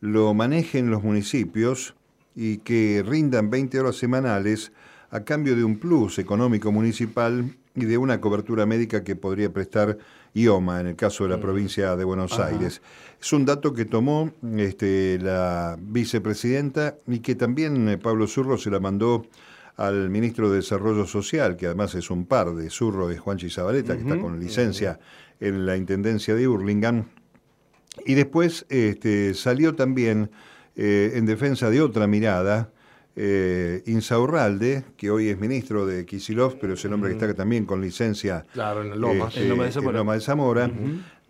lo 0.00 0.32
manejen 0.34 0.90
los 0.90 1.02
municipios 1.02 1.94
y 2.34 2.58
que 2.58 3.04
rindan 3.06 3.50
20 3.50 3.80
horas 3.80 3.96
semanales 3.96 4.72
a 5.10 5.24
cambio 5.24 5.54
de 5.54 5.64
un 5.64 5.78
plus 5.78 6.18
económico 6.18 6.72
municipal 6.72 7.56
y 7.74 7.84
de 7.84 7.98
una 7.98 8.20
cobertura 8.20 8.66
médica 8.66 9.02
que 9.02 9.16
podría 9.16 9.52
prestar 9.52 9.98
IOMA 10.34 10.80
en 10.80 10.88
el 10.88 10.96
caso 10.96 11.24
de 11.24 11.30
la 11.30 11.40
provincia 11.40 11.96
de 11.96 12.04
Buenos 12.04 12.38
Aires. 12.38 12.82
Es 13.20 13.32
un 13.32 13.44
dato 13.44 13.72
que 13.72 13.84
tomó 13.84 14.32
este, 14.56 15.18
la 15.20 15.78
vicepresidenta 15.80 16.96
y 17.06 17.20
que 17.20 17.34
también 17.34 17.88
eh, 17.88 17.98
Pablo 17.98 18.26
Zurro 18.26 18.58
se 18.58 18.70
la 18.70 18.80
mandó 18.80 19.26
al 19.76 20.10
ministro 20.10 20.50
de 20.50 20.56
Desarrollo 20.56 21.06
Social, 21.06 21.56
que 21.56 21.66
además 21.66 21.94
es 21.94 22.10
un 22.10 22.26
par 22.26 22.54
de 22.54 22.68
Zurro 22.68 23.08
de 23.08 23.16
Juanchi 23.16 23.48
Zabaleta, 23.48 23.96
que 23.96 24.02
está 24.02 24.18
con 24.18 24.38
licencia 24.38 25.00
en 25.40 25.64
la 25.64 25.76
Intendencia 25.76 26.34
de 26.34 26.46
Hurlingham. 26.46 27.06
Y 28.06 28.14
después 28.14 28.66
este, 28.68 29.34
salió 29.34 29.74
también 29.74 30.30
eh, 30.76 31.12
en 31.14 31.26
defensa 31.26 31.70
de 31.70 31.80
otra 31.80 32.06
mirada, 32.06 32.70
eh, 33.16 33.82
Insaurralde, 33.86 34.84
que 34.96 35.10
hoy 35.10 35.28
es 35.28 35.38
ministro 35.38 35.86
de 35.86 36.06
Kisilov, 36.06 36.58
pero 36.58 36.74
es 36.74 36.84
el 36.84 36.92
hombre 36.92 37.10
que 37.10 37.16
está 37.16 37.34
también 37.34 37.66
con 37.66 37.80
licencia 37.80 38.44
claro, 38.52 38.82
en, 38.82 39.00
Loma. 39.00 39.28
Este, 39.28 39.48
Loma 39.48 40.14
de 40.14 40.20
Zamora, 40.20 40.70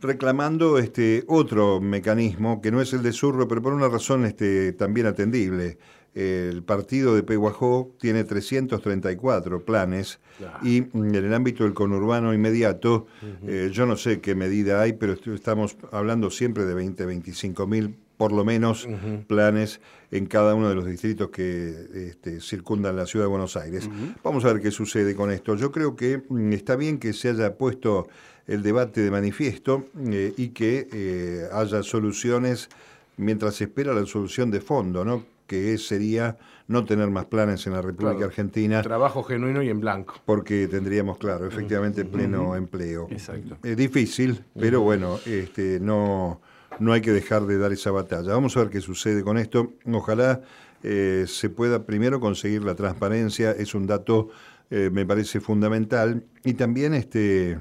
reclamando 0.00 0.79
este 0.79 1.25
otro 1.29 1.81
mecanismo 1.81 2.61
que 2.61 2.70
no 2.70 2.81
es 2.81 2.93
el 2.93 3.02
de 3.02 3.12
Zurro, 3.12 3.49
pero 3.49 3.62
por 3.62 3.73
una 3.73 3.88
razón 3.88 4.25
este, 4.25 4.73
también 4.73 5.06
atendible. 5.06 5.79
El 6.14 6.62
partido 6.62 7.14
de 7.14 7.23
Peguajó 7.23 7.94
tiene 7.99 8.25
334 8.25 9.64
planes 9.64 10.20
y 10.62 10.76
en 10.93 11.14
el 11.14 11.32
ámbito 11.32 11.64
del 11.64 11.73
conurbano 11.73 12.35
inmediato, 12.35 13.06
eh, 13.46 13.70
yo 13.73 13.87
no 13.87 13.96
sé 13.96 14.20
qué 14.20 14.35
medida 14.35 14.82
hay, 14.82 14.93
pero 14.93 15.14
estamos 15.14 15.76
hablando 15.90 16.31
siempre 16.31 16.67
de 16.67 16.75
20, 16.75 17.06
25 17.06 17.67
mil 17.67 17.96
por 18.23 18.31
lo 18.31 18.45
menos 18.45 18.87
planes 19.26 19.81
en 20.12 20.26
cada 20.26 20.55
uno 20.55 20.69
de 20.69 20.76
los 20.76 20.87
distritos 20.87 21.31
que 21.31 21.75
este, 22.07 22.41
circundan 22.41 22.95
la 22.95 23.05
ciudad 23.05 23.25
de 23.25 23.31
Buenos 23.31 23.57
Aires. 23.57 23.91
Vamos 24.23 24.45
a 24.45 24.52
ver 24.52 24.62
qué 24.62 24.71
sucede 24.71 25.17
con 25.17 25.33
esto. 25.33 25.57
Yo 25.57 25.73
creo 25.73 25.97
que 25.97 26.23
mm, 26.29 26.52
está 26.52 26.76
bien 26.76 27.00
que 27.00 27.14
se 27.14 27.31
haya 27.31 27.57
puesto 27.57 28.07
el 28.47 28.62
debate 28.62 29.00
de 29.00 29.11
manifiesto 29.11 29.87
eh, 30.07 30.33
y 30.37 30.50
que 30.50 30.87
eh, 30.93 31.49
haya 31.52 31.83
soluciones 31.83 32.69
mientras 33.17 33.57
se 33.57 33.64
espera 33.64 33.93
la 33.93 34.07
solución 34.07 34.52
de 34.52 34.61
fondo, 34.61 35.05
¿no? 35.05 35.25
que 35.49 35.76
sería 35.79 36.38
no 36.69 36.85
tener 36.85 37.11
más 37.11 37.25
planes 37.25 37.67
en 37.67 37.73
la 37.73 37.83
República 37.83 38.26
Argentina. 38.26 38.83
Trabajo 38.83 39.25
genuino 39.25 39.64
y 39.64 39.69
en 39.69 39.81
blanco. 39.81 40.14
Porque 40.25 40.69
tendríamos, 40.69 41.19
claro, 41.19 41.49
efectivamente 41.49 42.05
pleno 42.05 42.55
empleo. 42.55 43.09
Exacto. 43.11 43.59
Es 43.64 43.76
difícil, 43.76 44.45
pero 44.57 44.81
bueno, 44.81 45.19
este, 45.26 45.81
no 45.81 46.41
no 46.79 46.93
hay 46.93 47.00
que 47.00 47.12
dejar 47.12 47.47
de 47.47 47.59
dar 47.59 47.73
esa 47.73 47.91
batalla. 47.91 48.33
Vamos 48.33 48.57
a 48.57 48.61
ver 48.61 48.71
qué 48.71 48.81
sucede 48.81 49.23
con 49.23 49.38
esto. 49.38 49.73
Ojalá 49.91 50.43
eh, 50.83 51.25
se 51.29 51.49
pueda 51.49 51.85
primero 51.85 52.21
conseguir 52.21 52.64
la 52.64 52.75
transparencia, 52.75 53.52
es 53.52 53.75
un 53.75 53.87
dato, 53.87 54.31
eh, 54.71 54.91
me 54.93 55.07
parece 55.07 55.41
fundamental, 55.41 56.25
y 56.45 56.55
también 56.55 56.95
este, 56.95 57.61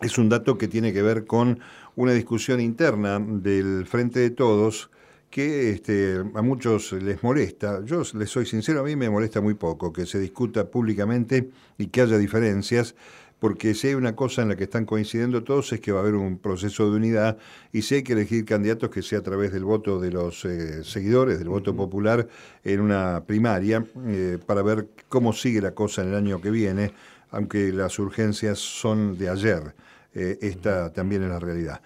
es 0.00 0.18
un 0.18 0.28
dato 0.28 0.56
que 0.56 0.68
tiene 0.68 0.92
que 0.92 1.02
ver 1.02 1.26
con 1.26 1.58
una 1.96 2.12
discusión 2.12 2.60
interna 2.60 3.18
del 3.18 3.86
Frente 3.86 4.20
de 4.20 4.30
Todos 4.30 4.90
que 5.30 5.70
este, 5.70 6.22
a 6.34 6.42
muchos 6.42 6.92
les 6.92 7.22
molesta. 7.22 7.84
Yo 7.84 8.02
les 8.14 8.30
soy 8.30 8.46
sincero, 8.46 8.80
a 8.80 8.84
mí 8.84 8.96
me 8.96 9.10
molesta 9.10 9.40
muy 9.40 9.54
poco 9.54 9.92
que 9.92 10.06
se 10.06 10.18
discuta 10.18 10.70
públicamente 10.70 11.50
y 11.76 11.88
que 11.88 12.02
haya 12.02 12.16
diferencias 12.16 12.94
porque 13.40 13.74
si 13.74 13.88
hay 13.88 13.94
una 13.94 14.16
cosa 14.16 14.42
en 14.42 14.48
la 14.48 14.56
que 14.56 14.64
están 14.64 14.84
coincidiendo 14.84 15.44
todos 15.44 15.72
es 15.72 15.80
que 15.80 15.92
va 15.92 16.00
a 16.00 16.02
haber 16.02 16.14
un 16.14 16.38
proceso 16.38 16.90
de 16.90 16.96
unidad 16.96 17.38
y 17.72 17.82
si 17.82 17.96
hay 17.96 18.02
que 18.02 18.14
elegir 18.14 18.44
candidatos 18.44 18.90
que 18.90 19.02
sea 19.02 19.20
a 19.20 19.22
través 19.22 19.52
del 19.52 19.64
voto 19.64 20.00
de 20.00 20.10
los 20.10 20.44
eh, 20.44 20.82
seguidores, 20.82 21.38
del 21.38 21.48
voto 21.48 21.74
popular 21.74 22.26
en 22.64 22.80
una 22.80 23.22
primaria, 23.26 23.84
eh, 24.06 24.38
para 24.44 24.62
ver 24.62 24.88
cómo 25.08 25.32
sigue 25.32 25.60
la 25.60 25.72
cosa 25.72 26.02
en 26.02 26.08
el 26.08 26.14
año 26.16 26.40
que 26.40 26.50
viene, 26.50 26.92
aunque 27.30 27.72
las 27.72 27.98
urgencias 27.98 28.58
son 28.58 29.16
de 29.16 29.28
ayer. 29.28 29.74
Eh, 30.14 30.38
esta 30.40 30.92
también 30.92 31.22
es 31.22 31.28
la 31.28 31.38
realidad. 31.38 31.80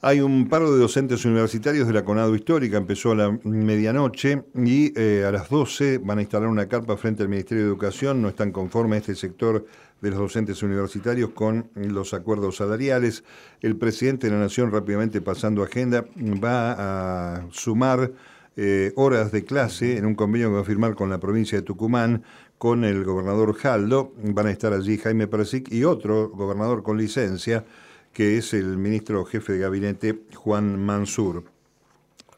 Hay 0.00 0.20
un 0.20 0.48
paro 0.48 0.72
de 0.72 0.78
docentes 0.78 1.24
universitarios 1.24 1.88
de 1.88 1.92
la 1.92 2.04
CONADO 2.04 2.36
Histórica, 2.36 2.76
empezó 2.76 3.10
a 3.10 3.16
la 3.16 3.38
medianoche 3.42 4.44
y 4.54 4.96
a 4.96 5.32
las 5.32 5.48
12 5.48 5.98
van 5.98 6.18
a 6.18 6.20
instalar 6.20 6.48
una 6.48 6.68
carpa 6.68 6.96
frente 6.96 7.24
al 7.24 7.28
Ministerio 7.28 7.64
de 7.64 7.68
Educación, 7.70 8.22
no 8.22 8.28
están 8.28 8.52
conformes 8.52 9.00
este 9.00 9.16
sector 9.16 9.66
de 10.00 10.10
los 10.10 10.18
docentes 10.18 10.62
universitarios 10.62 11.30
con 11.30 11.70
los 11.74 12.14
acuerdos 12.14 12.56
salariales. 12.56 13.24
El 13.60 13.76
presidente 13.76 14.28
de 14.28 14.34
la 14.34 14.40
Nación, 14.40 14.70
rápidamente 14.70 15.20
pasando 15.20 15.62
agenda, 15.62 16.04
va 16.16 17.36
a 17.36 17.46
sumar 17.50 18.12
eh, 18.56 18.92
horas 18.96 19.30
de 19.32 19.44
clase 19.44 19.96
en 19.96 20.06
un 20.06 20.14
convenio 20.14 20.48
que 20.48 20.54
va 20.54 20.60
a 20.60 20.64
firmar 20.64 20.94
con 20.94 21.10
la 21.10 21.18
provincia 21.18 21.58
de 21.58 21.62
Tucumán, 21.62 22.24
con 22.58 22.84
el 22.84 23.04
gobernador 23.04 23.54
Jaldo. 23.54 24.12
Van 24.22 24.46
a 24.46 24.50
estar 24.50 24.72
allí 24.72 24.98
Jaime 24.98 25.26
Persic 25.26 25.72
y 25.72 25.84
otro 25.84 26.28
gobernador 26.30 26.82
con 26.82 26.98
licencia, 26.98 27.64
que 28.12 28.36
es 28.36 28.54
el 28.54 28.76
ministro 28.76 29.24
jefe 29.24 29.52
de 29.52 29.58
gabinete 29.60 30.22
Juan 30.34 30.84
Mansur. 30.84 31.44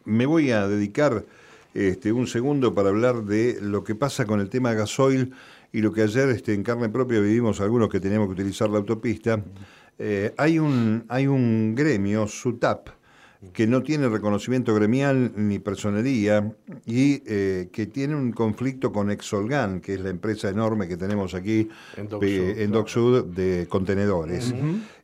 Me 0.04 0.26
voy 0.26 0.50
a 0.50 0.66
dedicar 0.66 1.24
este, 1.72 2.12
un 2.12 2.26
segundo 2.26 2.74
para 2.74 2.88
hablar 2.88 3.24
de 3.24 3.58
lo 3.60 3.84
que 3.84 3.94
pasa 3.94 4.26
con 4.26 4.40
el 4.40 4.50
tema 4.50 4.74
gasoil 4.74 5.32
y 5.72 5.80
lo 5.80 5.92
que 5.92 6.02
ayer 6.02 6.28
este, 6.30 6.54
en 6.54 6.62
carne 6.62 6.88
propia 6.88 7.20
vivimos 7.20 7.60
algunos 7.60 7.88
que 7.88 8.00
teníamos 8.00 8.28
que 8.28 8.34
utilizar 8.34 8.70
la 8.70 8.78
autopista. 8.78 9.42
Eh, 9.98 10.32
hay, 10.36 10.58
un, 10.58 11.04
hay 11.08 11.26
un 11.26 11.74
gremio, 11.74 12.26
SUTAP, 12.26 12.88
que 13.52 13.66
no 13.66 13.82
tiene 13.82 14.08
reconocimiento 14.08 14.74
gremial 14.74 15.32
ni 15.34 15.58
personería 15.58 16.52
y 16.84 17.22
eh, 17.26 17.70
que 17.72 17.86
tiene 17.86 18.14
un 18.14 18.32
conflicto 18.32 18.92
con 18.92 19.10
Exolgan, 19.10 19.80
que 19.80 19.94
es 19.94 20.00
la 20.00 20.10
empresa 20.10 20.50
enorme 20.50 20.86
que 20.86 20.98
tenemos 20.98 21.32
aquí 21.34 21.68
en 21.96 22.70
Dock 22.70 22.88
Sud, 22.88 23.24
de 23.24 23.66
contenedores. 23.68 24.54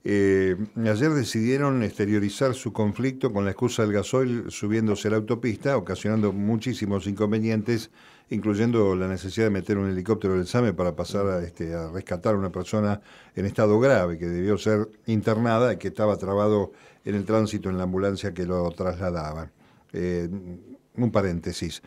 Eh, 0.05 0.55
ayer 0.85 1.11
decidieron 1.13 1.83
exteriorizar 1.83 2.55
su 2.55 2.73
conflicto 2.75 3.33
con 3.33 3.45
la 3.47 3.53
excusa 3.53 3.83
del 3.83 3.93
gasoil 3.93 4.45
subiéndose 4.51 5.09
a 5.09 5.13
la 5.13 5.17
autopista, 5.17 5.77
ocasionando 5.77 6.33
muchísimos 6.33 7.07
inconvenientes, 7.07 7.91
incluyendo 8.31 8.97
la 8.97 9.09
necesidad 9.09 9.47
de 9.47 9.51
meter 9.51 9.79
un 9.79 9.89
helicóptero 9.89 10.35
del 10.35 10.47
SAME 10.47 10.73
para 10.73 10.97
pasar 10.97 11.27
a, 11.27 11.43
este, 11.43 11.75
a 11.75 11.89
rescatar 11.91 12.35
a 12.35 12.39
una 12.39 12.51
persona 12.51 13.01
en 13.35 13.47
estado 13.47 13.79
grave 13.79 14.19
que 14.19 14.27
debió 14.27 14.59
ser 14.59 14.89
internada 15.07 15.73
y 15.73 15.77
que 15.77 15.89
estaba 15.89 16.17
trabado 16.17 16.73
en 17.05 17.15
el 17.15 17.25
tránsito 17.25 17.71
en 17.71 17.79
la 17.79 17.85
ambulancia 17.85 18.35
que 18.35 18.45
lo 18.45 18.69
trasladaba. 18.73 19.51
Eh, 19.93 20.29
un 20.97 21.13
paréntesis. 21.13 21.83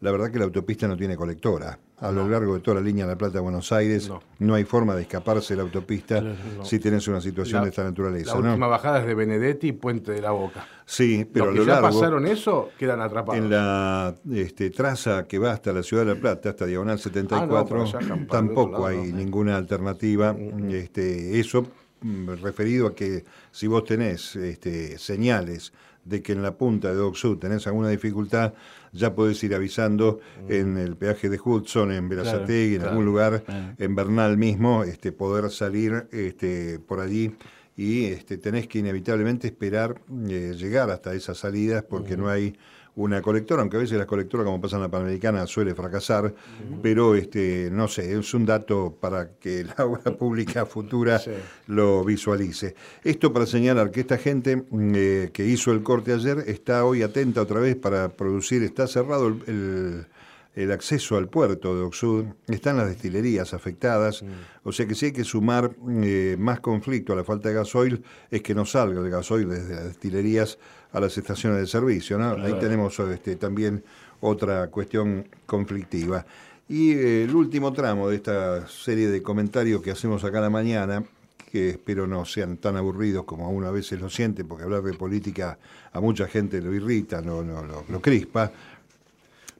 La 0.00 0.10
verdad 0.10 0.30
que 0.30 0.38
la 0.38 0.44
autopista 0.44 0.86
no 0.86 0.96
tiene 0.96 1.16
colectora. 1.16 1.78
A 1.98 2.12
lo 2.12 2.28
largo 2.28 2.52
de 2.54 2.60
toda 2.60 2.74
la 2.74 2.80
línea 2.82 3.06
de 3.06 3.12
La 3.12 3.16
Plata-Buenos 3.18 3.72
Aires 3.72 4.10
no. 4.38 4.54
hay 4.54 4.64
forma 4.64 4.94
de 4.94 5.02
escaparse 5.02 5.54
de 5.54 5.56
la 5.56 5.62
autopista 5.62 6.22
si 6.62 6.78
tienes 6.78 7.08
una 7.08 7.22
situación 7.22 7.62
de 7.62 7.70
esta 7.70 7.82
naturaleza. 7.82 8.38
La 8.38 8.50
última 8.50 8.66
bajada 8.66 9.00
es 9.00 9.06
de 9.06 9.14
Benedetti 9.14 9.68
y 9.68 9.72
Puente 9.72 10.12
de 10.12 10.20
la 10.20 10.32
Boca. 10.32 10.66
Sí, 10.84 11.26
pero 11.32 11.46
Los 11.46 11.54
a 11.54 11.58
lo 11.58 11.64
ya 11.64 11.80
largo, 11.80 11.98
pasaron 11.98 12.26
eso 12.26 12.68
quedan 12.78 13.00
atrapados. 13.00 13.42
en 13.42 13.48
la 13.48 14.14
este, 14.30 14.68
traza 14.68 15.24
que 15.24 15.38
va 15.38 15.52
hasta 15.52 15.72
la 15.72 15.82
ciudad 15.82 16.04
de 16.04 16.14
La 16.14 16.20
Plata, 16.20 16.50
hasta 16.50 16.66
Diagonal 16.66 16.98
74, 16.98 17.82
Ah, 17.82 17.98
allá, 17.98 18.26
tampoco 18.30 18.72
lado, 18.72 18.86
hay 18.88 18.98
no. 18.98 19.14
Mm, 19.14 19.16
ninguna 19.16 19.56
alternativa. 19.56 20.36
Este, 20.70 21.40
eso 21.40 21.66
mm, 22.02 22.28
referido 22.42 22.88
a 22.88 22.94
que 22.94 23.24
si 23.50 23.66
vos 23.66 23.84
tenés 23.84 24.36
este, 24.36 24.98
señales 24.98 25.72
de 26.06 26.22
que 26.22 26.32
en 26.32 26.42
la 26.42 26.56
punta 26.56 26.88
de 26.88 26.94
Dock 26.94 27.16
Sud 27.16 27.38
tenés 27.38 27.66
alguna 27.66 27.88
dificultad, 27.88 28.54
ya 28.92 29.14
podés 29.14 29.42
ir 29.44 29.54
avisando 29.54 30.20
en 30.48 30.78
el 30.78 30.96
peaje 30.96 31.28
de 31.28 31.38
Hudson, 31.42 31.92
en 31.92 32.08
Verazategui, 32.08 32.74
en 32.74 32.80
claro, 32.80 32.90
algún 32.90 33.04
lugar, 33.04 33.42
claro. 33.42 33.74
en 33.76 33.94
Bernal 33.94 34.36
mismo, 34.38 34.84
este, 34.84 35.12
poder 35.12 35.50
salir 35.50 36.06
este, 36.12 36.78
por 36.78 37.00
allí. 37.00 37.34
Y 37.76 38.04
este, 38.06 38.38
tenés 38.38 38.68
que 38.68 38.78
inevitablemente 38.78 39.48
esperar 39.48 40.00
eh, 40.28 40.54
llegar 40.56 40.90
hasta 40.90 41.12
esas 41.12 41.36
salidas 41.36 41.84
porque 41.84 42.16
no 42.16 42.28
hay 42.28 42.56
una 42.96 43.20
colectora, 43.22 43.60
aunque 43.62 43.76
a 43.76 43.80
veces 43.80 43.96
la 43.98 44.06
colectora, 44.06 44.42
como 44.44 44.60
pasa 44.60 44.76
en 44.76 44.82
la 44.82 44.88
Panamericana, 44.88 45.46
suele 45.46 45.74
fracasar, 45.74 46.34
pero 46.82 47.14
este, 47.14 47.68
no 47.70 47.88
sé, 47.88 48.18
es 48.18 48.34
un 48.34 48.44
dato 48.46 48.96
para 49.00 49.30
que 49.38 49.64
la 49.64 49.74
obra 49.86 50.16
pública 50.16 50.66
futura 50.66 51.18
Sí. 51.18 51.30
lo 51.66 52.02
visualice. 52.04 52.74
Esto 53.04 53.32
para 53.32 53.46
señalar 53.46 53.90
que 53.90 54.00
esta 54.00 54.16
gente 54.18 54.56
mm, 54.56 54.92
eh, 54.94 55.30
que 55.32 55.46
hizo 55.46 55.72
el 55.72 55.82
corte 55.82 56.12
ayer 56.12 56.44
está 56.46 56.84
hoy 56.84 57.02
atenta 57.02 57.42
otra 57.42 57.60
vez 57.60 57.76
para 57.76 58.08
producir, 58.08 58.62
está 58.62 58.86
cerrado 58.86 59.28
el, 59.28 59.42
el- 59.46 60.06
el 60.56 60.72
acceso 60.72 61.18
al 61.18 61.28
puerto 61.28 61.76
de 61.76 61.82
Oxud, 61.82 62.24
están 62.48 62.78
las 62.78 62.88
destilerías 62.88 63.52
afectadas, 63.52 64.24
o 64.64 64.72
sea 64.72 64.86
que 64.86 64.94
si 64.94 65.06
hay 65.06 65.12
que 65.12 65.22
sumar 65.22 65.76
eh, 66.02 66.34
más 66.38 66.60
conflicto 66.60 67.12
a 67.12 67.16
la 67.16 67.24
falta 67.24 67.50
de 67.50 67.56
gasoil, 67.56 68.02
es 68.30 68.40
que 68.40 68.54
no 68.54 68.64
salga 68.64 69.00
el 69.00 69.10
gasoil 69.10 69.50
desde 69.50 69.74
las 69.74 69.84
destilerías 69.84 70.58
a 70.92 71.00
las 71.00 71.16
estaciones 71.18 71.58
de 71.58 71.66
servicio. 71.66 72.18
¿no? 72.18 72.42
Ahí 72.42 72.54
tenemos 72.58 72.98
este, 72.98 73.36
también 73.36 73.84
otra 74.20 74.68
cuestión 74.68 75.28
conflictiva. 75.44 76.24
Y 76.68 76.92
eh, 76.92 77.24
el 77.24 77.34
último 77.34 77.74
tramo 77.74 78.08
de 78.08 78.16
esta 78.16 78.66
serie 78.66 79.08
de 79.08 79.22
comentarios 79.22 79.82
que 79.82 79.90
hacemos 79.90 80.24
acá 80.24 80.38
a 80.38 80.42
la 80.42 80.50
mañana, 80.50 81.04
que 81.52 81.70
espero 81.70 82.06
no 82.06 82.24
sean 82.24 82.56
tan 82.56 82.76
aburridos 82.76 83.24
como 83.24 83.50
uno 83.50 83.68
a 83.68 83.70
veces 83.70 84.00
lo 84.00 84.08
siente, 84.08 84.44
porque 84.44 84.64
hablar 84.64 84.82
de 84.82 84.94
política 84.94 85.58
a 85.92 86.00
mucha 86.00 86.26
gente 86.26 86.60
lo 86.62 86.74
irrita, 86.74 87.20
no, 87.20 87.42
no, 87.42 87.62
lo, 87.62 87.84
lo 87.88 88.00
crispa, 88.00 88.50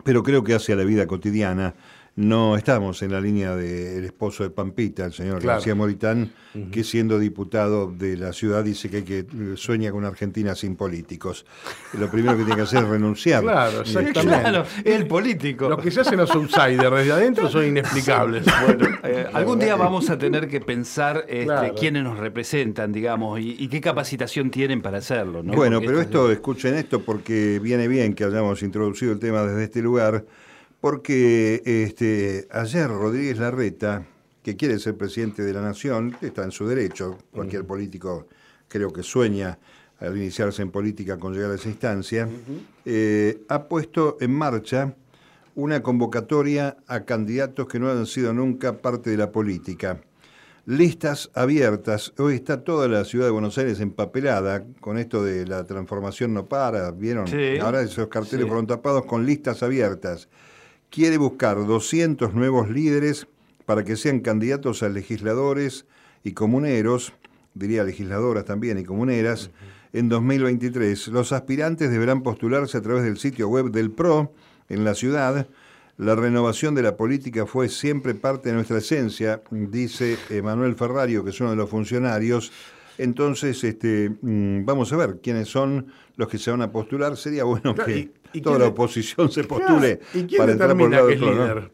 pero 0.07 0.23
creo 0.23 0.45
que 0.45 0.55
hacia 0.55 0.77
la 0.77 0.85
vida 0.85 1.09
cotidiana 1.09 1.75
no 2.17 2.57
estamos 2.57 3.03
en 3.03 3.13
la 3.13 3.21
línea 3.21 3.55
del 3.55 4.05
esposo 4.05 4.43
de 4.43 4.49
Pampita, 4.51 5.05
el 5.05 5.13
señor 5.13 5.39
Claro. 5.41 5.57
García 5.59 5.75
Moritán, 5.75 6.33
que 6.73 6.83
siendo 6.83 7.19
diputado 7.19 7.93
de 7.93 8.17
la 8.17 8.33
ciudad 8.33 8.65
dice 8.65 8.89
que, 8.89 8.97
hay 8.97 9.03
que 9.03 9.19
eh, 9.19 9.27
sueña 9.57 9.91
con 9.91 9.99
una 9.99 10.09
Argentina 10.09 10.55
sin 10.55 10.77
políticos. 10.77 11.45
Lo 11.99 12.11
primero 12.11 12.35
que 12.39 12.45
tiene 12.45 12.57
que 12.57 12.63
hacer 12.63 12.85
es 12.85 12.89
renunciar. 12.89 13.43
Claro, 13.57 13.83
exactamente. 13.83 14.23
Claro, 14.41 14.65
el 14.85 15.07
político. 15.07 15.69
Los 15.69 15.81
que 15.83 15.91
se 15.91 16.01
hacen 16.01 16.17
los 16.17 16.31
outsiders 16.31 16.91
desde 16.91 17.13
adentro 17.13 17.51
son 17.51 17.67
inexplicables. 17.67 18.45
Bueno, 18.65 18.89
eh, 19.05 19.27
algún 19.35 19.59
día 19.59 19.77
vamos 19.77 20.09
a 20.09 20.17
tener 20.17 20.49
que 20.49 20.61
pensar 20.63 21.25
este, 21.29 21.45
Claro. 21.45 21.75
quiénes 21.79 22.03
nos 22.03 22.19
representan, 22.19 22.93
digamos, 22.93 23.39
y, 23.41 23.57
y 23.59 23.69
qué 23.69 23.83
capacitación 23.83 24.51
tienen 24.51 24.81
para 24.81 24.99
hacerlo. 24.99 25.43
¿no? 25.43 25.53
Bueno, 25.53 25.77
Porque 25.77 25.87
pero 25.89 26.01
esto- 26.01 26.19
esto, 26.31 26.33
escuchen 26.33 26.75
esto 26.77 27.03
porque 27.03 27.61
viene 27.63 27.87
bien 27.89 28.15
que 28.15 28.25
hayamos 28.25 28.63
introducido 28.63 29.13
el 29.13 29.19
tema 29.19 29.43
desde 29.43 29.65
este 29.65 29.83
lugar, 29.83 30.25
porque 30.87 31.63
este, 31.65 32.47
ayer 32.53 32.87
Rodríguez 32.89 33.39
Larreta, 33.39 34.07
que 34.41 34.55
quiere 34.55 34.79
ser 34.79 34.97
presidente 34.97 35.43
de 35.43 35.53
la 35.53 35.61
Nación, 35.61 36.17
está 36.21 36.45
en 36.45 36.53
su 36.53 36.65
derecho, 36.69 37.19
cualquier 37.33 37.65
político 37.65 38.29
creo 38.69 38.93
que 38.93 39.03
sueña 39.03 39.59
al 39.99 40.17
iniciarse 40.17 40.63
en 40.63 40.71
política 40.71 41.19
con 41.19 41.35
llegar 41.35 41.51
a 41.51 41.57
esa 41.57 41.69
instancia, 41.69 42.29
eh, 42.85 43.43
ha 43.49 43.65
puesto 43.65 44.17
en 44.21 44.31
marcha 44.33 44.95
una 45.57 45.83
convocatoria 45.83 46.77
a 46.87 47.01
candidatos 47.01 47.67
que 47.67 47.81
no 47.81 47.91
han 47.91 48.07
sido 48.07 48.33
nunca 48.33 48.79
parte 48.79 49.11
de 49.11 49.17
la 49.17 49.33
política. 49.33 50.01
Listas 50.67 51.33
abiertas. 51.35 52.13
Hoy 52.17 52.37
está 52.37 52.63
toda 52.63 52.87
la 52.87 53.05
ciudad 53.05 53.25
de 53.25 53.33
Buenos 53.33 53.59
Aires 53.59 53.81
empapelada 53.81 54.65
con 54.79 54.99
esto 54.99 55.25
de 55.25 55.49
la 55.49 55.65
transformación 55.65 56.33
no 56.33 56.47
para. 56.47 56.93
¿Vieron? 56.93 57.27
Sí. 57.27 57.59
Ahora 57.61 57.81
esos 57.83 58.07
carteles 58.07 58.45
Sí. 58.45 58.49
fueron 58.49 58.69
tapados 58.69 59.05
con 59.05 59.27
listas 59.27 59.65
abiertas. 59.65 60.29
Quiere 60.91 61.19
buscar 61.19 61.67
200 61.67 62.33
nuevos 62.35 62.71
líderes 62.71 63.27
para 63.67 63.85
que 63.85 63.97
sean 63.97 64.21
candidatos 64.21 64.83
a 64.83 64.89
legisladores 64.89 65.85
y 66.25 66.33
comuneros, 66.33 67.13
diría 67.55 67.85
legisladoras 67.85 68.45
también 68.45 68.79
y 68.79 68.85
comuneras, 68.85 69.51
en 69.93 70.09
2023. 70.09 71.09
Los 71.09 71.33
aspirantes 71.33 71.91
deberán 71.91 72.23
postularse 72.23 72.79
a 72.79 72.83
través 72.83 73.05
del 73.05 73.19
sitio 73.19 73.49
web 73.49 73.71
del 73.71 73.91
PRO 73.91 74.33
en 74.69 74.85
la 74.85 74.95
ciudad. 74.95 75.49
La 75.99 76.15
renovación 76.15 76.75
de 76.75 76.83
la 76.83 76.97
política 76.97 77.47
fue 77.47 77.69
siempre 77.69 78.15
parte 78.15 78.51
de 78.51 78.55
nuestra 78.55 78.79
esencia, 78.79 79.43
dice 79.51 80.19
Manuel 80.43 80.77
Ferrario, 80.77 81.25
que 81.25 81.31
es 81.31 81.41
uno 81.41 81.51
de 81.51 81.57
los 81.57 81.71
funcionarios. 81.71 82.53
Entonces, 82.99 83.63
este, 83.65 84.11
mm, 84.21 84.65
vamos 84.65 84.93
a 84.93 84.97
ver 84.97 85.19
quiénes 85.23 85.49
son 85.49 85.87
los 86.17 86.29
que 86.29 86.39
se 86.39 86.51
van 86.51 86.63
a 86.63 86.71
postular. 86.73 87.17
Sería 87.17 87.45
bueno 87.45 87.75
Claro, 87.75 87.87
que 87.93 87.99
y- 87.99 88.13
y 88.33 88.41
toda 88.41 88.59
la 88.59 88.67
oposición 88.67 89.31
se 89.31 89.45
postule 89.45 90.01
¿Y 90.15 90.25
quién 90.25 90.39
para 90.39 90.53
entrar 90.53 90.77
por 90.77 90.91
lado 90.91 91.09
que 91.09 91.15
es 91.15 91.21
otro, 91.23 91.35
¿no? 91.35 91.43
líder? 91.45 91.71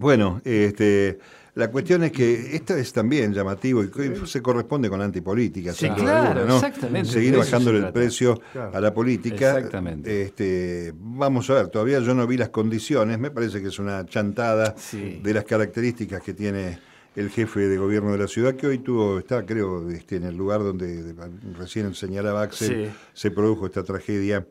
Bueno, 0.00 0.40
este, 0.44 1.18
la 1.54 1.70
cuestión 1.72 2.04
es 2.04 2.12
que 2.12 2.54
esto 2.54 2.76
es 2.76 2.92
también 2.92 3.32
llamativo 3.34 3.82
y 3.82 3.90
se 4.26 4.40
corresponde 4.40 4.88
con 4.88 5.00
la 5.00 5.06
antipolítica. 5.06 5.72
Sí, 5.72 5.88
duda 5.88 5.96
claro, 5.96 6.44
¿no? 6.46 6.54
exactamente. 6.54 7.10
Seguir 7.10 7.36
bajándole 7.36 7.78
el 7.78 7.92
precio 7.92 8.40
Claro. 8.52 8.76
a 8.76 8.80
la 8.80 8.94
política. 8.94 9.56
Exactamente. 9.56 10.22
Este, 10.22 10.92
vamos 10.96 11.50
a 11.50 11.54
ver, 11.54 11.68
todavía 11.68 11.98
yo 11.98 12.14
no 12.14 12.28
vi 12.28 12.36
las 12.36 12.50
condiciones, 12.50 13.18
me 13.18 13.32
parece 13.32 13.60
que 13.60 13.68
es 13.68 13.78
una 13.80 14.06
chantada 14.06 14.74
Sí. 14.78 15.20
de 15.20 15.34
las 15.34 15.44
características 15.44 16.22
que 16.22 16.32
tiene 16.32 16.78
el 17.18 17.30
jefe 17.30 17.60
de 17.60 17.76
gobierno 17.78 18.12
de 18.12 18.18
la 18.18 18.28
ciudad, 18.28 18.54
que 18.54 18.66
hoy 18.66 18.78
tuvo, 18.78 19.18
está 19.18 19.44
creo 19.44 19.88
este, 19.90 20.16
en 20.16 20.24
el 20.24 20.36
lugar 20.36 20.62
donde 20.62 21.14
recién 21.58 21.94
señalaba 21.94 22.42
Axel, 22.42 22.86
Sí. 22.86 22.92
se 23.12 23.30
produjo 23.30 23.66
esta 23.66 23.82
tragedia 23.82 24.46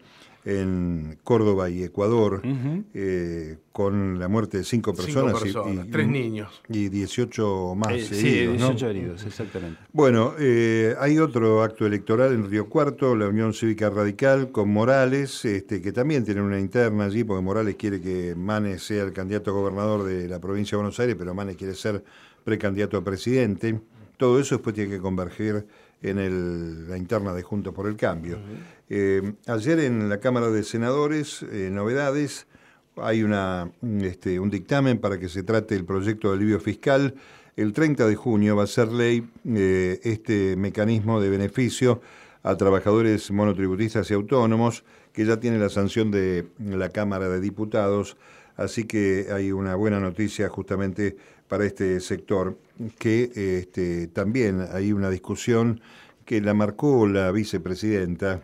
en 0.45 1.17
Córdoba 1.25 1.69
y 1.69 1.83
Ecuador, 1.83 2.41
eh, 2.93 3.57
con 3.73 4.17
la 4.17 4.29
muerte 4.29 4.59
de 4.59 4.63
cinco 4.63 4.91
Cinco 4.95 5.03
personas, 5.03 5.41
y- 5.41 5.43
personas, 5.43 5.85
y, 5.87 5.89
tres 5.91 6.07
niños. 6.07 6.61
y 6.69 6.87
18 6.87 7.75
más 7.75 7.91
Eh, 7.93 7.99
sí, 8.01 8.29
heridos, 8.29 8.59
¿no? 8.61 8.67
18 8.69 8.89
heridos, 8.89 9.25
exactamente. 9.25 9.79
Bueno, 9.91 10.35
eh, 10.39 10.95
hay 11.01 11.19
otro 11.19 11.63
acto 11.63 11.85
electoral 11.85 12.31
en 12.33 12.49
Río 12.49 12.69
Cuarto, 12.69 13.13
la 13.15 13.27
Unión 13.27 13.53
Cívica 13.53 13.89
Radical, 13.89 14.51
con 14.51 14.69
Morales, 14.69 15.43
este, 15.43 15.81
que 15.81 15.91
también 15.91 16.23
tiene 16.23 16.41
una 16.41 16.59
interna 16.59 17.05
allí, 17.05 17.25
porque 17.25 17.43
Morales 17.43 17.75
quiere 17.75 17.99
que 17.99 18.33
Manes 18.35 18.83
sea 18.83 19.03
el 19.03 19.11
candidato 19.11 19.51
a 19.51 19.53
gobernador 19.53 20.03
de 20.05 20.29
la 20.29 20.39
provincia 20.39 20.77
de 20.77 20.83
Buenos 20.83 20.99
Aires, 21.01 21.15
pero 21.19 21.33
Manes 21.33 21.57
quiere 21.57 21.75
ser 21.75 22.01
precandidato 22.47 22.95
a 22.95 23.03
presidente. 23.03 23.77
Todo 24.15 24.39
eso 24.39 24.55
después 24.55 24.73
tiene 24.73 24.89
que 24.89 25.01
converger 25.01 25.67
en 26.01 26.87
la 26.89 26.97
interna 26.97 27.33
de 27.33 27.43
Juntos 27.43 27.73
por 27.73 27.87
el 27.87 27.97
Cambio. 27.97 28.37
Eh, 28.87 29.33
ayer 29.47 29.79
en 29.81 30.07
la 30.07 30.21
Cámara 30.21 30.49
de 30.49 30.63
Senadores, 30.63 31.43
eh, 31.51 31.69
novedades, 31.69 32.47
hay 32.95 33.21
una, 33.21 33.69
un, 33.81 33.99
este, 33.99 34.39
un 34.39 34.49
dictamen 34.49 34.97
para 34.99 35.19
que 35.19 35.27
se 35.27 35.43
trate 35.43 35.75
el 35.75 35.83
proyecto 35.83 36.29
de 36.29 36.37
alivio 36.37 36.61
fiscal. 36.61 37.15
El 37.57 37.73
30 37.73 38.07
de 38.07 38.15
junio 38.15 38.55
va 38.55 38.63
a 38.63 38.67
ser 38.67 38.93
ley 38.93 39.27
eh, 39.45 39.99
este 40.03 40.55
mecanismo 40.55 41.19
de 41.19 41.29
beneficio 41.29 41.99
a 42.43 42.55
trabajadores 42.55 43.29
monotributistas 43.29 44.09
y 44.09 44.13
autónomos, 44.13 44.85
que 45.11 45.25
ya 45.25 45.37
tiene 45.37 45.59
la 45.59 45.67
sanción 45.67 46.11
de 46.11 46.47
la 46.59 46.87
Cámara 46.91 47.27
de 47.27 47.41
Diputados. 47.41 48.15
Así 48.55 48.85
que 48.85 49.27
hay 49.33 49.51
una 49.51 49.75
buena 49.75 49.99
noticia 49.99 50.47
justamente 50.47 51.17
para 51.47 51.65
este 51.65 51.99
sector, 51.99 52.57
que 52.99 53.31
este, 53.59 54.07
también 54.07 54.65
hay 54.71 54.91
una 54.93 55.09
discusión 55.09 55.81
que 56.25 56.41
la 56.41 56.53
marcó 56.53 57.07
la 57.07 57.31
vicepresidenta, 57.31 58.41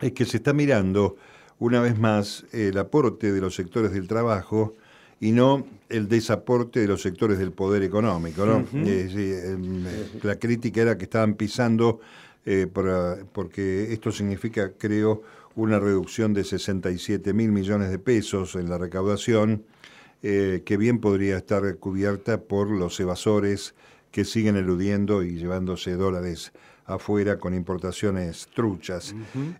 es 0.00 0.12
que 0.12 0.24
se 0.26 0.36
está 0.38 0.52
mirando 0.52 1.16
una 1.58 1.80
vez 1.80 1.98
más 1.98 2.44
el 2.52 2.76
aporte 2.78 3.32
de 3.32 3.40
los 3.40 3.54
sectores 3.54 3.92
del 3.92 4.06
trabajo 4.08 4.74
y 5.20 5.32
no 5.32 5.66
el 5.88 6.08
desaporte 6.08 6.80
de 6.80 6.86
los 6.86 7.02
sectores 7.02 7.38
del 7.38 7.52
poder 7.52 7.82
económico. 7.82 8.46
¿no? 8.46 8.64
Eh, 8.72 9.08
sí, 9.10 9.32
em, 9.52 9.86
eh, 9.86 10.20
la 10.22 10.36
crítica 10.36 10.80
era 10.82 10.96
que 10.96 11.04
estaban 11.04 11.34
pisando 11.34 12.00
eh, 12.46 12.66
para- 12.72 13.18
porque 13.32 13.92
esto 13.92 14.10
significa, 14.10 14.72
creo, 14.78 15.22
una 15.56 15.78
reducción 15.78 16.32
de 16.32 16.44
67 16.44 17.34
mil 17.34 17.52
millones 17.52 17.90
de 17.90 17.98
pesos 17.98 18.54
en 18.54 18.70
la 18.70 18.78
recaudación, 18.78 19.62
eh, 20.22 20.62
que 20.64 20.76
bien 20.76 21.00
podría 21.00 21.36
estar 21.36 21.76
cubierta 21.76 22.40
por 22.40 22.70
los 22.70 22.98
evasores 23.00 23.74
que 24.10 24.24
siguen 24.24 24.56
eludiendo 24.56 25.22
y 25.22 25.36
llevándose 25.36 25.92
dólares 25.92 26.52
afuera 26.86 27.38
con 27.38 27.54
importaciones 27.54 28.48
truchas. 28.54 29.14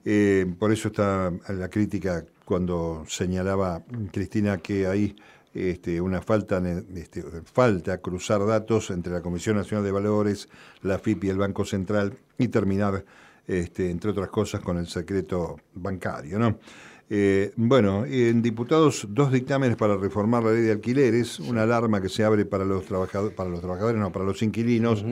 Eh, 0.05 0.47
por 0.59 0.73
eso 0.73 0.89
está 0.89 1.33
la 1.49 1.69
crítica 1.71 2.25
cuando 2.45 3.05
señalaba 3.07 3.83
Cristina 4.13 4.59
que 4.59 4.87
hay 4.87 5.17
este, 5.55 6.01
una 6.01 6.21
falta, 6.21 6.63
este, 6.95 7.23
falta 7.45 7.99
cruzar 7.99 8.45
datos 8.47 8.91
entre 8.91 9.13
la 9.13 9.23
Comisión 9.23 9.57
Nacional 9.57 9.85
de 9.85 9.93
Valores, 9.93 10.49
la 10.83 10.99
FIP 10.99 11.25
y 11.25 11.29
el 11.29 11.39
Banco 11.39 11.65
Central 11.65 12.19
y 12.39 12.49
terminar, 12.49 13.05
este, 13.51 13.91
entre 13.91 14.13
otras 14.13 14.29
cosas, 14.29 14.61
con 14.61 14.79
el 14.79 14.87
secreto 14.87 15.57
bancario. 15.75 16.39
¿no? 16.39 16.59
Eh, 17.13 17.53
bueno, 17.57 18.05
en 18.07 18.41
diputados, 18.41 19.09
dos 19.11 19.33
dictámenes 19.33 19.77
para 19.77 19.97
reformar 19.97 20.45
la 20.45 20.53
ley 20.53 20.63
de 20.63 20.71
alquileres, 20.71 21.41
una 21.41 21.65
alarma 21.65 22.01
que 22.01 22.09
se 22.09 22.23
abre 22.23 22.45
para 22.45 22.65
los, 22.65 22.87
trabajadores, 22.87 23.35
para 23.35 23.51
los 23.51 23.61
trabajadores, 23.61 24.01
no, 24.01 24.13
para 24.13 24.25
los 24.25 24.41
inquilinos, 24.43 25.05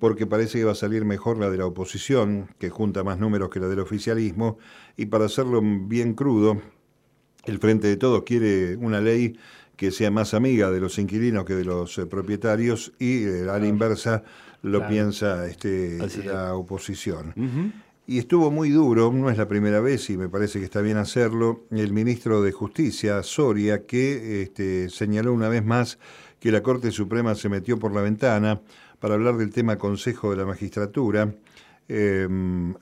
porque 0.00 0.26
parece 0.26 0.58
que 0.58 0.64
va 0.64 0.72
a 0.72 0.74
salir 0.74 1.04
mejor 1.04 1.38
la 1.38 1.50
de 1.50 1.58
la 1.58 1.66
oposición, 1.66 2.48
que 2.58 2.70
junta 2.70 3.04
más 3.04 3.20
números 3.20 3.50
que 3.50 3.60
la 3.60 3.68
del 3.68 3.78
oficialismo, 3.78 4.58
y 4.96 5.06
para 5.06 5.26
hacerlo 5.26 5.62
bien 5.62 6.14
crudo, 6.14 6.60
el 7.44 7.58
Frente 7.60 7.86
de 7.86 7.96
Todos 7.98 8.24
quiere 8.24 8.74
una 8.74 9.00
ley 9.00 9.36
que 9.76 9.92
sea 9.92 10.10
más 10.10 10.34
amiga 10.34 10.70
de 10.70 10.80
los 10.80 10.98
inquilinos 10.98 11.44
que 11.44 11.54
de 11.54 11.64
los 11.64 11.98
eh, 11.98 12.06
propietarios 12.06 12.92
y 12.98 13.24
eh, 13.24 13.46
a 13.48 13.58
la 13.58 13.66
inversa 13.66 14.22
lo 14.64 14.78
Claro. 14.78 14.92
piensa 14.92 15.46
este, 15.46 15.98
la 16.24 16.54
oposición. 16.54 17.34
Y 18.06 18.18
estuvo 18.18 18.50
muy 18.50 18.70
duro, 18.70 19.12
no 19.12 19.30
es 19.30 19.38
la 19.38 19.46
primera 19.48 19.80
vez 19.80 20.10
y 20.10 20.16
me 20.18 20.28
parece 20.28 20.58
que 20.58 20.64
está 20.64 20.80
bien 20.80 20.96
hacerlo, 20.96 21.64
el 21.70 21.92
ministro 21.92 22.42
de 22.42 22.52
Justicia, 22.52 23.22
Soria, 23.22 23.86
que 23.86 24.42
este, 24.42 24.88
señaló 24.90 25.32
una 25.32 25.48
vez 25.48 25.64
más 25.64 25.98
que 26.40 26.50
la 26.50 26.62
Corte 26.62 26.90
Suprema 26.90 27.34
se 27.34 27.48
metió 27.48 27.78
por 27.78 27.94
la 27.94 28.02
ventana 28.02 28.60
para 29.00 29.14
hablar 29.14 29.36
del 29.36 29.50
tema 29.50 29.76
Consejo 29.78 30.30
de 30.30 30.36
la 30.36 30.44
Magistratura. 30.46 31.34
Eh, 31.88 32.26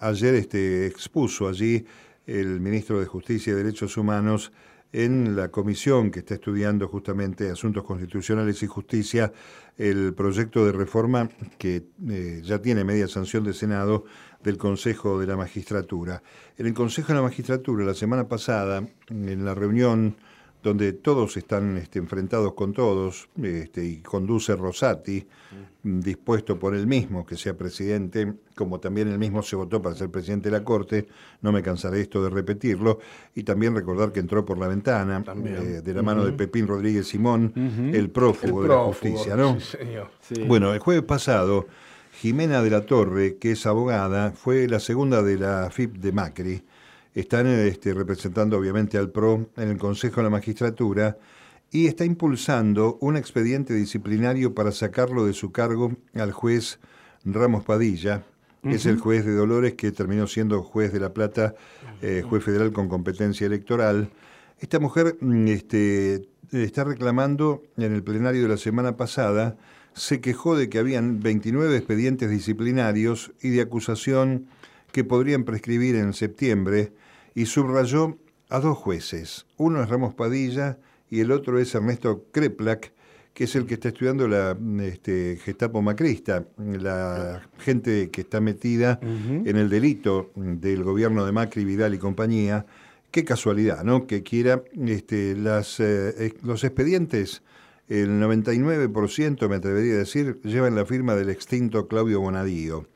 ayer 0.00 0.34
este, 0.34 0.86
expuso 0.86 1.48
allí 1.48 1.84
el 2.26 2.60
ministro 2.60 3.00
de 3.00 3.06
Justicia 3.06 3.52
y 3.52 3.56
Derechos 3.56 3.96
Humanos 3.96 4.52
en 4.92 5.36
la 5.36 5.48
comisión 5.48 6.10
que 6.10 6.20
está 6.20 6.34
estudiando 6.34 6.86
justamente 6.86 7.50
asuntos 7.50 7.84
constitucionales 7.84 8.62
y 8.62 8.66
justicia 8.66 9.32
el 9.78 10.12
proyecto 10.14 10.66
de 10.66 10.72
reforma 10.72 11.30
que 11.58 11.84
eh, 12.08 12.42
ya 12.44 12.60
tiene 12.60 12.84
media 12.84 13.08
sanción 13.08 13.42
de 13.44 13.54
Senado 13.54 14.04
del 14.42 14.58
Consejo 14.58 15.18
de 15.18 15.26
la 15.26 15.36
Magistratura. 15.36 16.22
En 16.58 16.66
el 16.66 16.74
Consejo 16.74 17.08
de 17.08 17.14
la 17.14 17.22
Magistratura, 17.22 17.84
la 17.84 17.94
semana 17.94 18.28
pasada, 18.28 18.86
en 19.08 19.44
la 19.44 19.54
reunión 19.54 20.16
donde 20.62 20.92
todos 20.92 21.36
están 21.36 21.76
este, 21.76 21.98
enfrentados 21.98 22.54
con 22.54 22.72
todos, 22.72 23.28
este, 23.42 23.84
y 23.84 23.96
conduce 23.96 24.54
Rosati, 24.54 25.26
dispuesto 25.82 26.58
por 26.58 26.76
él 26.76 26.86
mismo 26.86 27.26
que 27.26 27.36
sea 27.36 27.56
presidente, 27.56 28.32
como 28.54 28.78
también 28.78 29.08
él 29.08 29.18
mismo 29.18 29.42
se 29.42 29.56
votó 29.56 29.82
para 29.82 29.96
ser 29.96 30.10
presidente 30.10 30.50
de 30.50 30.58
la 30.58 30.64
Corte, 30.64 31.08
no 31.40 31.50
me 31.50 31.62
cansaré 31.62 32.00
esto 32.00 32.22
de 32.22 32.30
repetirlo, 32.30 33.00
y 33.34 33.42
también 33.42 33.74
recordar 33.74 34.12
que 34.12 34.20
entró 34.20 34.44
por 34.44 34.58
la 34.58 34.68
ventana, 34.68 35.24
eh, 35.44 35.82
de 35.82 35.94
la 35.94 36.02
mano 36.02 36.24
de 36.24 36.32
Pepín 36.32 36.68
Rodríguez 36.68 37.08
Simón, 37.08 37.52
el 37.92 38.10
prófugo 38.10 38.62
El 38.62 38.68
de 38.68 38.74
la 38.74 38.82
justicia, 38.82 39.34
¿no? 39.34 39.58
sí, 39.58 39.76
señor. 39.78 40.10
Sí. 40.20 40.42
Bueno, 40.46 40.72
el 40.72 40.78
jueves 40.78 41.02
pasado, 41.02 41.66
Jimena 42.12 42.62
de 42.62 42.70
la 42.70 42.86
Torre, 42.86 43.36
que 43.36 43.52
es 43.52 43.66
abogada, 43.66 44.30
fue 44.30 44.68
la 44.68 44.78
segunda 44.78 45.22
de 45.22 45.38
la 45.38 45.70
FIP 45.70 45.96
de 45.96 46.12
Macri. 46.12 46.62
Están 47.14 47.46
este, 47.46 47.92
representando 47.92 48.56
obviamente 48.56 48.96
al 48.96 49.10
PRO 49.10 49.50
en 49.56 49.68
el 49.68 49.76
Consejo 49.76 50.16
de 50.16 50.22
la 50.24 50.30
Magistratura 50.30 51.18
y 51.70 51.86
está 51.86 52.04
impulsando 52.04 52.96
un 53.00 53.16
expediente 53.16 53.74
disciplinario 53.74 54.54
para 54.54 54.72
sacarlo 54.72 55.26
de 55.26 55.34
su 55.34 55.52
cargo 55.52 55.92
al 56.14 56.32
juez 56.32 56.78
Ramos 57.24 57.64
Padilla, 57.64 58.24
que 58.62 58.76
es 58.76 58.86
el 58.86 58.98
juez 58.98 59.26
de 59.26 59.34
Dolores 59.34 59.74
que 59.74 59.92
terminó 59.92 60.26
siendo 60.26 60.62
juez 60.62 60.92
de 60.92 61.00
La 61.00 61.12
Plata, 61.12 61.54
eh, 62.00 62.22
juez 62.26 62.44
federal 62.44 62.72
con 62.72 62.88
competencia 62.88 63.46
electoral. 63.46 64.10
Esta 64.58 64.80
mujer 64.80 65.16
mm, 65.20 65.48
este, 65.48 66.28
está 66.50 66.84
reclamando 66.84 67.62
en 67.76 67.92
el 67.92 68.02
plenario 68.02 68.42
de 68.42 68.48
la 68.48 68.56
semana 68.56 68.96
pasada, 68.96 69.56
se 69.94 70.20
quejó 70.20 70.56
de 70.56 70.70
que 70.70 70.78
habían 70.78 71.20
29 71.20 71.76
expedientes 71.76 72.30
disciplinarios 72.30 73.32
y 73.42 73.50
de 73.50 73.60
acusación 73.60 74.46
que 74.92 75.04
podrían 75.04 75.44
prescribir 75.44 75.96
en 75.96 76.14
septiembre 76.14 76.92
y 77.34 77.46
subrayó 77.46 78.18
a 78.48 78.60
dos 78.60 78.76
jueces. 78.78 79.46
Uno 79.56 79.82
es 79.82 79.88
Ramos 79.88 80.14
Padilla 80.14 80.78
y 81.10 81.20
el 81.20 81.32
otro 81.32 81.58
es 81.58 81.74
Ernesto 81.74 82.26
Kreplak, 82.32 82.92
que 83.34 83.44
es 83.44 83.56
el 83.56 83.66
que 83.66 83.74
está 83.74 83.88
estudiando 83.88 84.28
la 84.28 84.56
este, 84.82 85.38
Gestapo 85.42 85.80
Macrista, 85.80 86.44
la 86.58 87.42
gente 87.58 88.10
que 88.10 88.20
está 88.22 88.40
metida 88.40 89.00
en 89.02 89.56
el 89.56 89.70
delito 89.70 90.30
del 90.36 90.84
gobierno 90.84 91.24
de 91.24 91.32
Macri, 91.32 91.64
Vidal 91.64 91.94
y 91.94 91.98
compañía. 91.98 92.66
Qué 93.10 93.24
casualidad, 93.24 93.84
¿no? 93.84 94.06
Que 94.06 94.22
quiera 94.22 94.62
este, 94.86 95.34
las, 95.34 95.80
eh, 95.80 96.14
eh, 96.18 96.34
los 96.42 96.64
expedientes, 96.64 97.42
el 98.00 98.20
99%, 98.20 99.48
me 99.48 99.56
atrevería 99.56 99.94
a 99.94 99.98
decir, 99.98 100.40
llevan 100.42 100.74
la 100.74 100.86
firma 100.86 101.14
del 101.14 101.30
extinto 101.30 101.86
Claudio 101.88 102.20
Bonadío. 102.20 102.86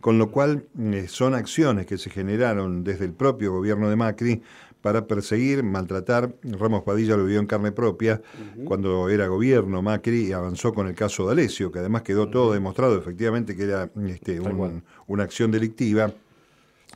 Con 0.00 0.18
lo 0.18 0.30
cual 0.30 0.66
eh, 0.78 1.06
son 1.08 1.34
acciones 1.34 1.86
que 1.86 1.98
se 1.98 2.10
generaron 2.10 2.84
desde 2.84 3.04
el 3.04 3.12
propio 3.12 3.52
gobierno 3.52 3.90
de 3.90 3.96
Macri 3.96 4.42
para 4.80 5.06
perseguir, 5.06 5.62
maltratar. 5.64 6.34
Ramos 6.42 6.82
Padilla 6.84 7.16
lo 7.16 7.24
vivió 7.24 7.40
en 7.40 7.46
carne 7.46 7.72
propia 7.72 8.22
cuando 8.64 9.08
era 9.08 9.26
gobierno 9.26 9.82
Macri 9.82 10.26
y 10.28 10.32
avanzó 10.32 10.72
con 10.72 10.86
el 10.86 10.94
caso 10.94 11.26
de 11.26 11.32
Alessio, 11.32 11.72
que 11.72 11.80
además 11.80 12.02
quedó 12.02 12.28
todo 12.30 12.52
demostrado 12.52 12.96
efectivamente 12.96 13.56
que 13.56 13.64
era 13.64 13.90
este, 14.06 14.38
un- 14.40 14.84
una 15.08 15.24
acción 15.24 15.50
delictiva. 15.50 16.12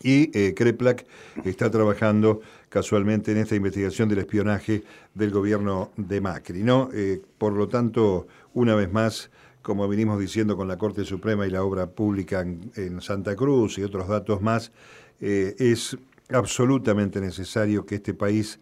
Y 0.03 0.31
eh, 0.39 0.55
Kreplak 0.55 1.07
está 1.45 1.71
trabajando 1.71 2.41
casualmente 2.69 3.33
en 3.33 3.39
esta 3.39 3.55
investigación 3.55 4.09
del 4.09 4.21
espionaje 4.21 4.83
del 5.15 5.31
gobierno 5.31 5.91
de 5.97 6.21
Macri. 6.21 6.63
¿no? 6.63 6.89
Eh, 6.95 7.21
por 7.39 7.53
lo 7.53 7.69
tanto, 7.69 8.27
una 8.55 8.75
vez 8.75 8.91
más, 8.91 9.31
como 9.63 9.87
venimos 9.89 10.19
diciendo 10.19 10.57
con 10.57 10.69
la 10.69 10.79
Corte 10.79 11.05
Suprema 11.05 11.47
y 11.47 11.51
la 11.51 11.63
obra 11.63 11.87
pública 11.87 12.41
en, 12.41 13.01
Santa 13.03 13.37
Cruz 13.37 13.79
y 13.79 13.83
otros 13.83 14.09
datos 14.09 14.41
más, 14.41 14.73
eh, 15.21 15.55
es 15.59 15.99
absolutamente 16.31 17.21
necesario 17.21 17.85
que 17.85 17.97
este 17.97 18.15
país 18.15 18.59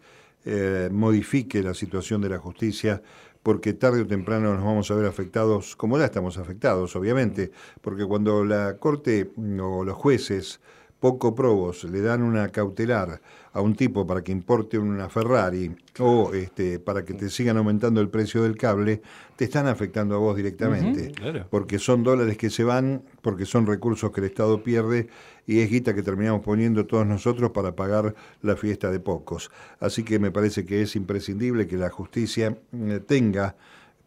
modifique 0.89 1.61
la 1.61 1.73
situación 1.73 2.21
de 2.21 2.29
la 2.29 2.39
justicia 2.39 3.03
porque 3.43 3.73
tarde 3.73 4.01
o 4.01 4.07
temprano 4.07 4.55
nos 4.55 4.63
vamos 4.63 4.89
a 4.89 4.95
ver 4.95 5.05
afectados, 5.05 5.75
como 5.75 5.97
ya 5.97 6.05
estamos 6.05 6.37
afectados, 6.37 6.95
obviamente, 6.95 7.51
porque 7.81 8.05
cuando 8.05 8.43
la 8.43 8.77
Corte 8.77 9.31
o 9.37 9.83
los 9.83 9.95
jueces 9.95 10.59
poco 10.99 11.33
probos 11.33 11.85
le 11.85 12.01
dan 12.01 12.21
una 12.21 12.49
cautelar 12.49 13.21
a 13.53 13.61
un 13.61 13.75
tipo 13.75 14.05
para 14.05 14.23
que 14.23 14.31
importe 14.31 14.77
una 14.77 15.09
Ferrari 15.09 15.75
o 15.99 16.33
este, 16.33 16.79
para 16.79 17.03
que 17.03 17.13
te 17.13 17.29
sigan 17.29 17.57
aumentando 17.57 18.01
el 18.01 18.09
precio 18.09 18.43
del 18.43 18.57
cable, 18.57 19.01
te 19.35 19.45
están 19.45 19.67
afectando 19.67 20.15
a 20.15 20.17
vos 20.19 20.35
directamente. 20.35 21.11
claro. 21.11 21.47
Porque 21.49 21.79
son 21.79 22.03
dólares 22.03 22.37
que 22.37 22.49
se 22.49 22.63
van, 22.63 23.03
porque 23.21 23.45
son 23.45 23.65
recursos 23.65 24.11
que 24.11 24.21
el 24.21 24.27
Estado 24.27 24.61
pierde 24.61 25.07
y 25.47 25.59
es 25.59 25.69
guita 25.69 25.95
que 25.95 26.03
terminamos 26.03 26.41
poniendo 26.41 26.85
todos 26.85 27.07
nosotros 27.07 27.51
para 27.51 27.75
pagar 27.75 28.13
la 28.41 28.55
fiesta 28.55 28.91
de 28.91 28.99
pocos. 28.99 29.49
Así 29.79 30.03
que 30.03 30.19
me 30.19 30.31
parece 30.31 30.65
que 30.65 30.81
es 30.81 30.95
imprescindible 30.95 31.65
que 31.65 31.77
la 31.77 31.89
justicia 31.89 32.57
eh, 32.73 32.99
tenga 33.05 33.55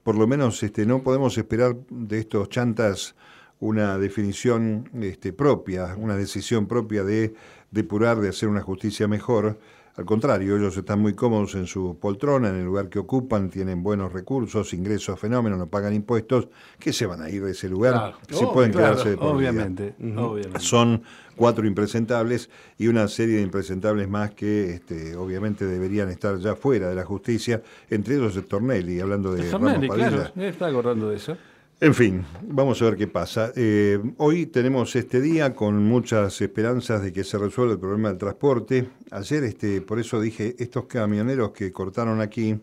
por 0.03 0.17
lo 0.17 0.27
menos 0.27 0.63
este, 0.63 0.85
no 0.85 1.03
podemos 1.03 1.39
esperar 1.39 1.77
de 1.89 2.19
estos 2.19 2.49
chantas 2.49 3.15
una 3.63 3.97
definición 3.97 4.91
este, 5.01 5.33
propia, 5.33 5.95
una 5.97 6.17
decisión 6.17 6.67
propia 6.67 7.05
de 7.05 7.33
depurar, 7.71 8.19
de 8.21 8.29
hacer 8.29 8.49
una 8.49 8.61
justicia 8.61 9.07
mejor. 9.07 9.57
Al 9.95 10.05
contrario, 10.05 10.57
ellos 10.57 10.77
están 10.77 10.99
muy 11.01 11.13
cómodos 11.15 11.55
en 11.55 11.67
su 11.67 11.97
poltrona, 12.01 12.49
en 12.49 12.57
el 12.57 12.65
lugar 12.65 12.89
que 12.89 12.99
ocupan, 12.99 13.51
tienen 13.51 13.83
buenos 13.85 14.13
recursos, 14.13 14.73
ingresos, 14.75 15.21
fenómenos, 15.21 15.59
no 15.61 15.69
pagan 15.69 15.95
impuestos, 15.95 16.49
que 16.81 16.93
se 16.93 17.07
van 17.07 17.23
a 17.23 17.31
ir 17.31 17.45
de 17.45 17.53
ese 17.53 17.69
lugar, 17.69 17.93
Claro. 17.93 18.17
se 18.31 18.45
Oh, 18.47 18.53
pueden 18.53 18.73
claro, 18.73 18.95
quedarse 18.95 19.11
de 19.11 19.17
por. 19.17 19.37
Obviamente, 19.37 19.95
obviamente. 20.17 20.59
Son 20.59 21.03
cuatro 21.37 21.65
impresentables 21.65 22.51
y 22.79 22.89
una 22.89 23.07
serie 23.07 23.37
de 23.37 23.43
impresentables 23.43 24.09
más 24.09 24.33
que 24.33 24.71
este, 24.75 25.15
obviamente 25.15 25.67
deberían 25.67 26.09
estar 26.09 26.37
ya 26.39 26.57
fuera 26.57 26.89
de 26.89 26.97
la 26.97 27.05
justicia, 27.05 27.63
entre 27.91 28.17
ellos 28.17 28.35
el 28.37 28.45
Tornelli, 28.47 28.99
hablando 28.99 29.33
de 29.33 29.49
Tornelli, 29.49 29.87
Ramos 29.89 29.97
claro, 29.97 30.33
está 30.49 30.67
acordando 30.67 31.11
de 31.11 31.17
eso. 31.17 31.37
En 31.85 31.95
fin, 31.95 32.25
vamos 32.47 32.81
a 32.81 32.85
ver 32.85 32.97
qué 32.97 33.09
pasa. 33.09 33.53
Eh, 33.57 33.99
hoy 34.19 34.47
tenemos 34.47 34.95
este 34.95 35.21
día 35.21 35.53
con 35.53 35.83
muchas 35.85 36.41
esperanzas 36.41 37.03
de 37.03 37.13
que 37.13 37.25
se 37.25 37.37
resuelva 37.39 37.73
el 37.73 37.81
problema 37.81 38.09
del 38.11 38.19
transporte. 38.19 38.89
Ayer, 39.11 39.43
este, 39.43 39.81
por 39.81 39.99
eso 39.99 40.21
dije, 40.21 40.55
estos 40.61 40.85
camioneros 40.85 41.51
que 41.51 41.73
cortaron 41.73 42.21
aquí, 42.21 42.57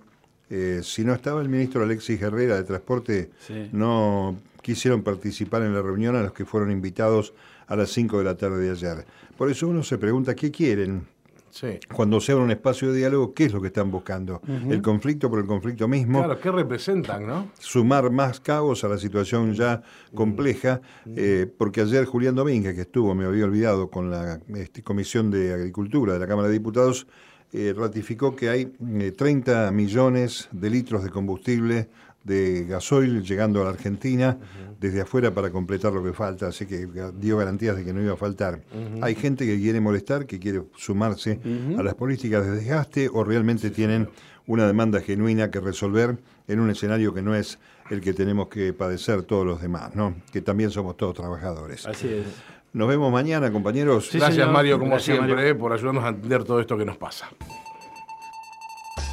eh, 0.49 0.79
si 0.83 1.03
no 1.03 1.13
estaba 1.13 1.41
el 1.41 1.49
ministro 1.49 1.83
Alexis 1.83 2.21
Herrera 2.21 2.55
de 2.55 2.63
Transporte, 2.63 3.29
Sí. 3.45 3.69
no 3.73 4.37
quisieron 4.61 5.03
participar 5.03 5.63
en 5.63 5.73
la 5.73 5.81
reunión 5.81 6.15
a 6.15 6.23
los 6.23 6.31
que 6.31 6.45
fueron 6.45 6.71
invitados 6.71 7.33
a 7.67 7.75
las 7.75 7.89
5 7.91 8.19
de 8.19 8.23
la 8.23 8.37
tarde 8.37 8.61
de 8.63 8.71
ayer. 8.71 9.05
Por 9.37 9.51
eso 9.51 9.67
uno 9.67 9.83
se 9.83 9.97
pregunta, 9.97 10.33
¿qué 10.33 10.49
quieren? 10.49 11.05
Sí. 11.51 11.79
Cuando 11.93 12.19
se 12.21 12.31
abre 12.31 12.43
un 12.43 12.51
espacio 12.51 12.91
de 12.91 12.97
diálogo, 12.97 13.33
¿qué 13.33 13.45
es 13.45 13.53
lo 13.53 13.61
que 13.61 13.67
están 13.67 13.91
buscando? 13.91 14.41
¿El 14.47 14.81
conflicto 14.81 15.29
por 15.29 15.39
el 15.39 15.45
conflicto 15.45 15.87
mismo? 15.87 16.19
Claro, 16.19 16.39
¿qué 16.39 16.51
representan, 16.51 17.27
no? 17.27 17.51
sumar 17.59 18.09
más 18.11 18.39
caos 18.39 18.83
a 18.83 18.87
la 18.87 18.97
situación 18.97 19.53
ya 19.53 19.81
compleja, 20.13 20.81
eh, 21.05 21.47
porque 21.57 21.81
ayer 21.81 22.05
Julián 22.05 22.35
Domínguez, 22.35 22.75
que 22.75 22.81
estuvo, 22.81 23.13
me 23.15 23.25
había 23.25 23.45
olvidado, 23.45 23.89
con 23.89 24.09
la 24.09 24.39
este, 24.55 24.83
Comisión 24.83 25.31
de 25.31 25.53
Agricultura 25.53 26.13
de 26.13 26.19
la 26.19 26.27
Cámara 26.27 26.47
de 26.47 26.53
Diputados, 26.53 27.07
eh, 27.51 27.73
ratificó 27.75 28.35
que 28.35 28.49
hay 28.49 28.71
eh, 28.99 29.11
30 29.11 29.71
millones 29.71 30.49
de 30.51 30.69
litros 30.69 31.03
de 31.03 31.09
combustible 31.09 31.89
de 32.23 32.65
gasoil 32.65 33.23
llegando 33.23 33.61
a 33.61 33.65
la 33.65 33.69
Argentina 33.71 34.37
desde 34.79 35.01
afuera 35.01 35.33
para 35.33 35.49
completar 35.49 35.91
lo 35.93 36.03
que 36.03 36.13
falta, 36.13 36.47
así 36.47 36.65
que 36.65 36.87
dio 37.19 37.37
garantías 37.37 37.75
de 37.75 37.83
que 37.83 37.93
no 37.93 38.01
iba 38.01 38.13
a 38.13 38.17
faltar. 38.17 38.61
Hay 39.01 39.15
gente 39.15 39.45
que 39.45 39.57
quiere 39.57 39.79
molestar, 39.81 40.25
que 40.25 40.39
quiere 40.39 40.63
sumarse 40.77 41.39
a 41.77 41.83
las 41.83 41.95
políticas 41.95 42.45
de 42.45 42.51
desgaste 42.51 43.09
o 43.11 43.23
realmente 43.23 43.69
tienen 43.71 44.09
una 44.47 44.65
demanda 44.67 44.99
genuina 45.01 45.51
que 45.51 45.59
resolver 45.59 46.17
en 46.47 46.59
un 46.59 46.69
escenario 46.69 47.13
que 47.13 47.21
no 47.21 47.35
es 47.35 47.59
el 47.91 48.01
que 48.01 48.13
tenemos 48.13 48.47
que 48.49 48.73
padecer 48.73 49.23
todos 49.23 49.45
los 49.45 49.61
demás, 49.61 49.95
¿no? 49.95 50.15
que 50.31 50.41
también 50.41 50.71
somos 50.71 50.97
todos 50.97 51.15
trabajadores. 51.15 51.85
Así 51.85 52.07
es. 52.07 52.25
Nos 52.71 52.87
vemos 52.87 53.11
mañana, 53.11 53.51
compañeros. 53.51 54.09
Sí, 54.11 54.17
Gracias, 54.19 54.35
señor. 54.37 54.53
Mario, 54.53 54.77
como 54.77 54.91
Gracias, 54.91 55.15
siempre, 55.17 55.35
Mario. 55.35 55.49
eh, 55.51 55.55
por 55.55 55.73
ayudarnos 55.73 56.03
a 56.03 56.09
entender 56.09 56.43
todo 56.43 56.59
esto 56.59 56.77
que 56.77 56.85
nos 56.85 56.97
pasa. 56.97 57.27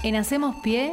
En 0.03 0.15
Hacemos 0.17 0.57
Pie, 0.63 0.93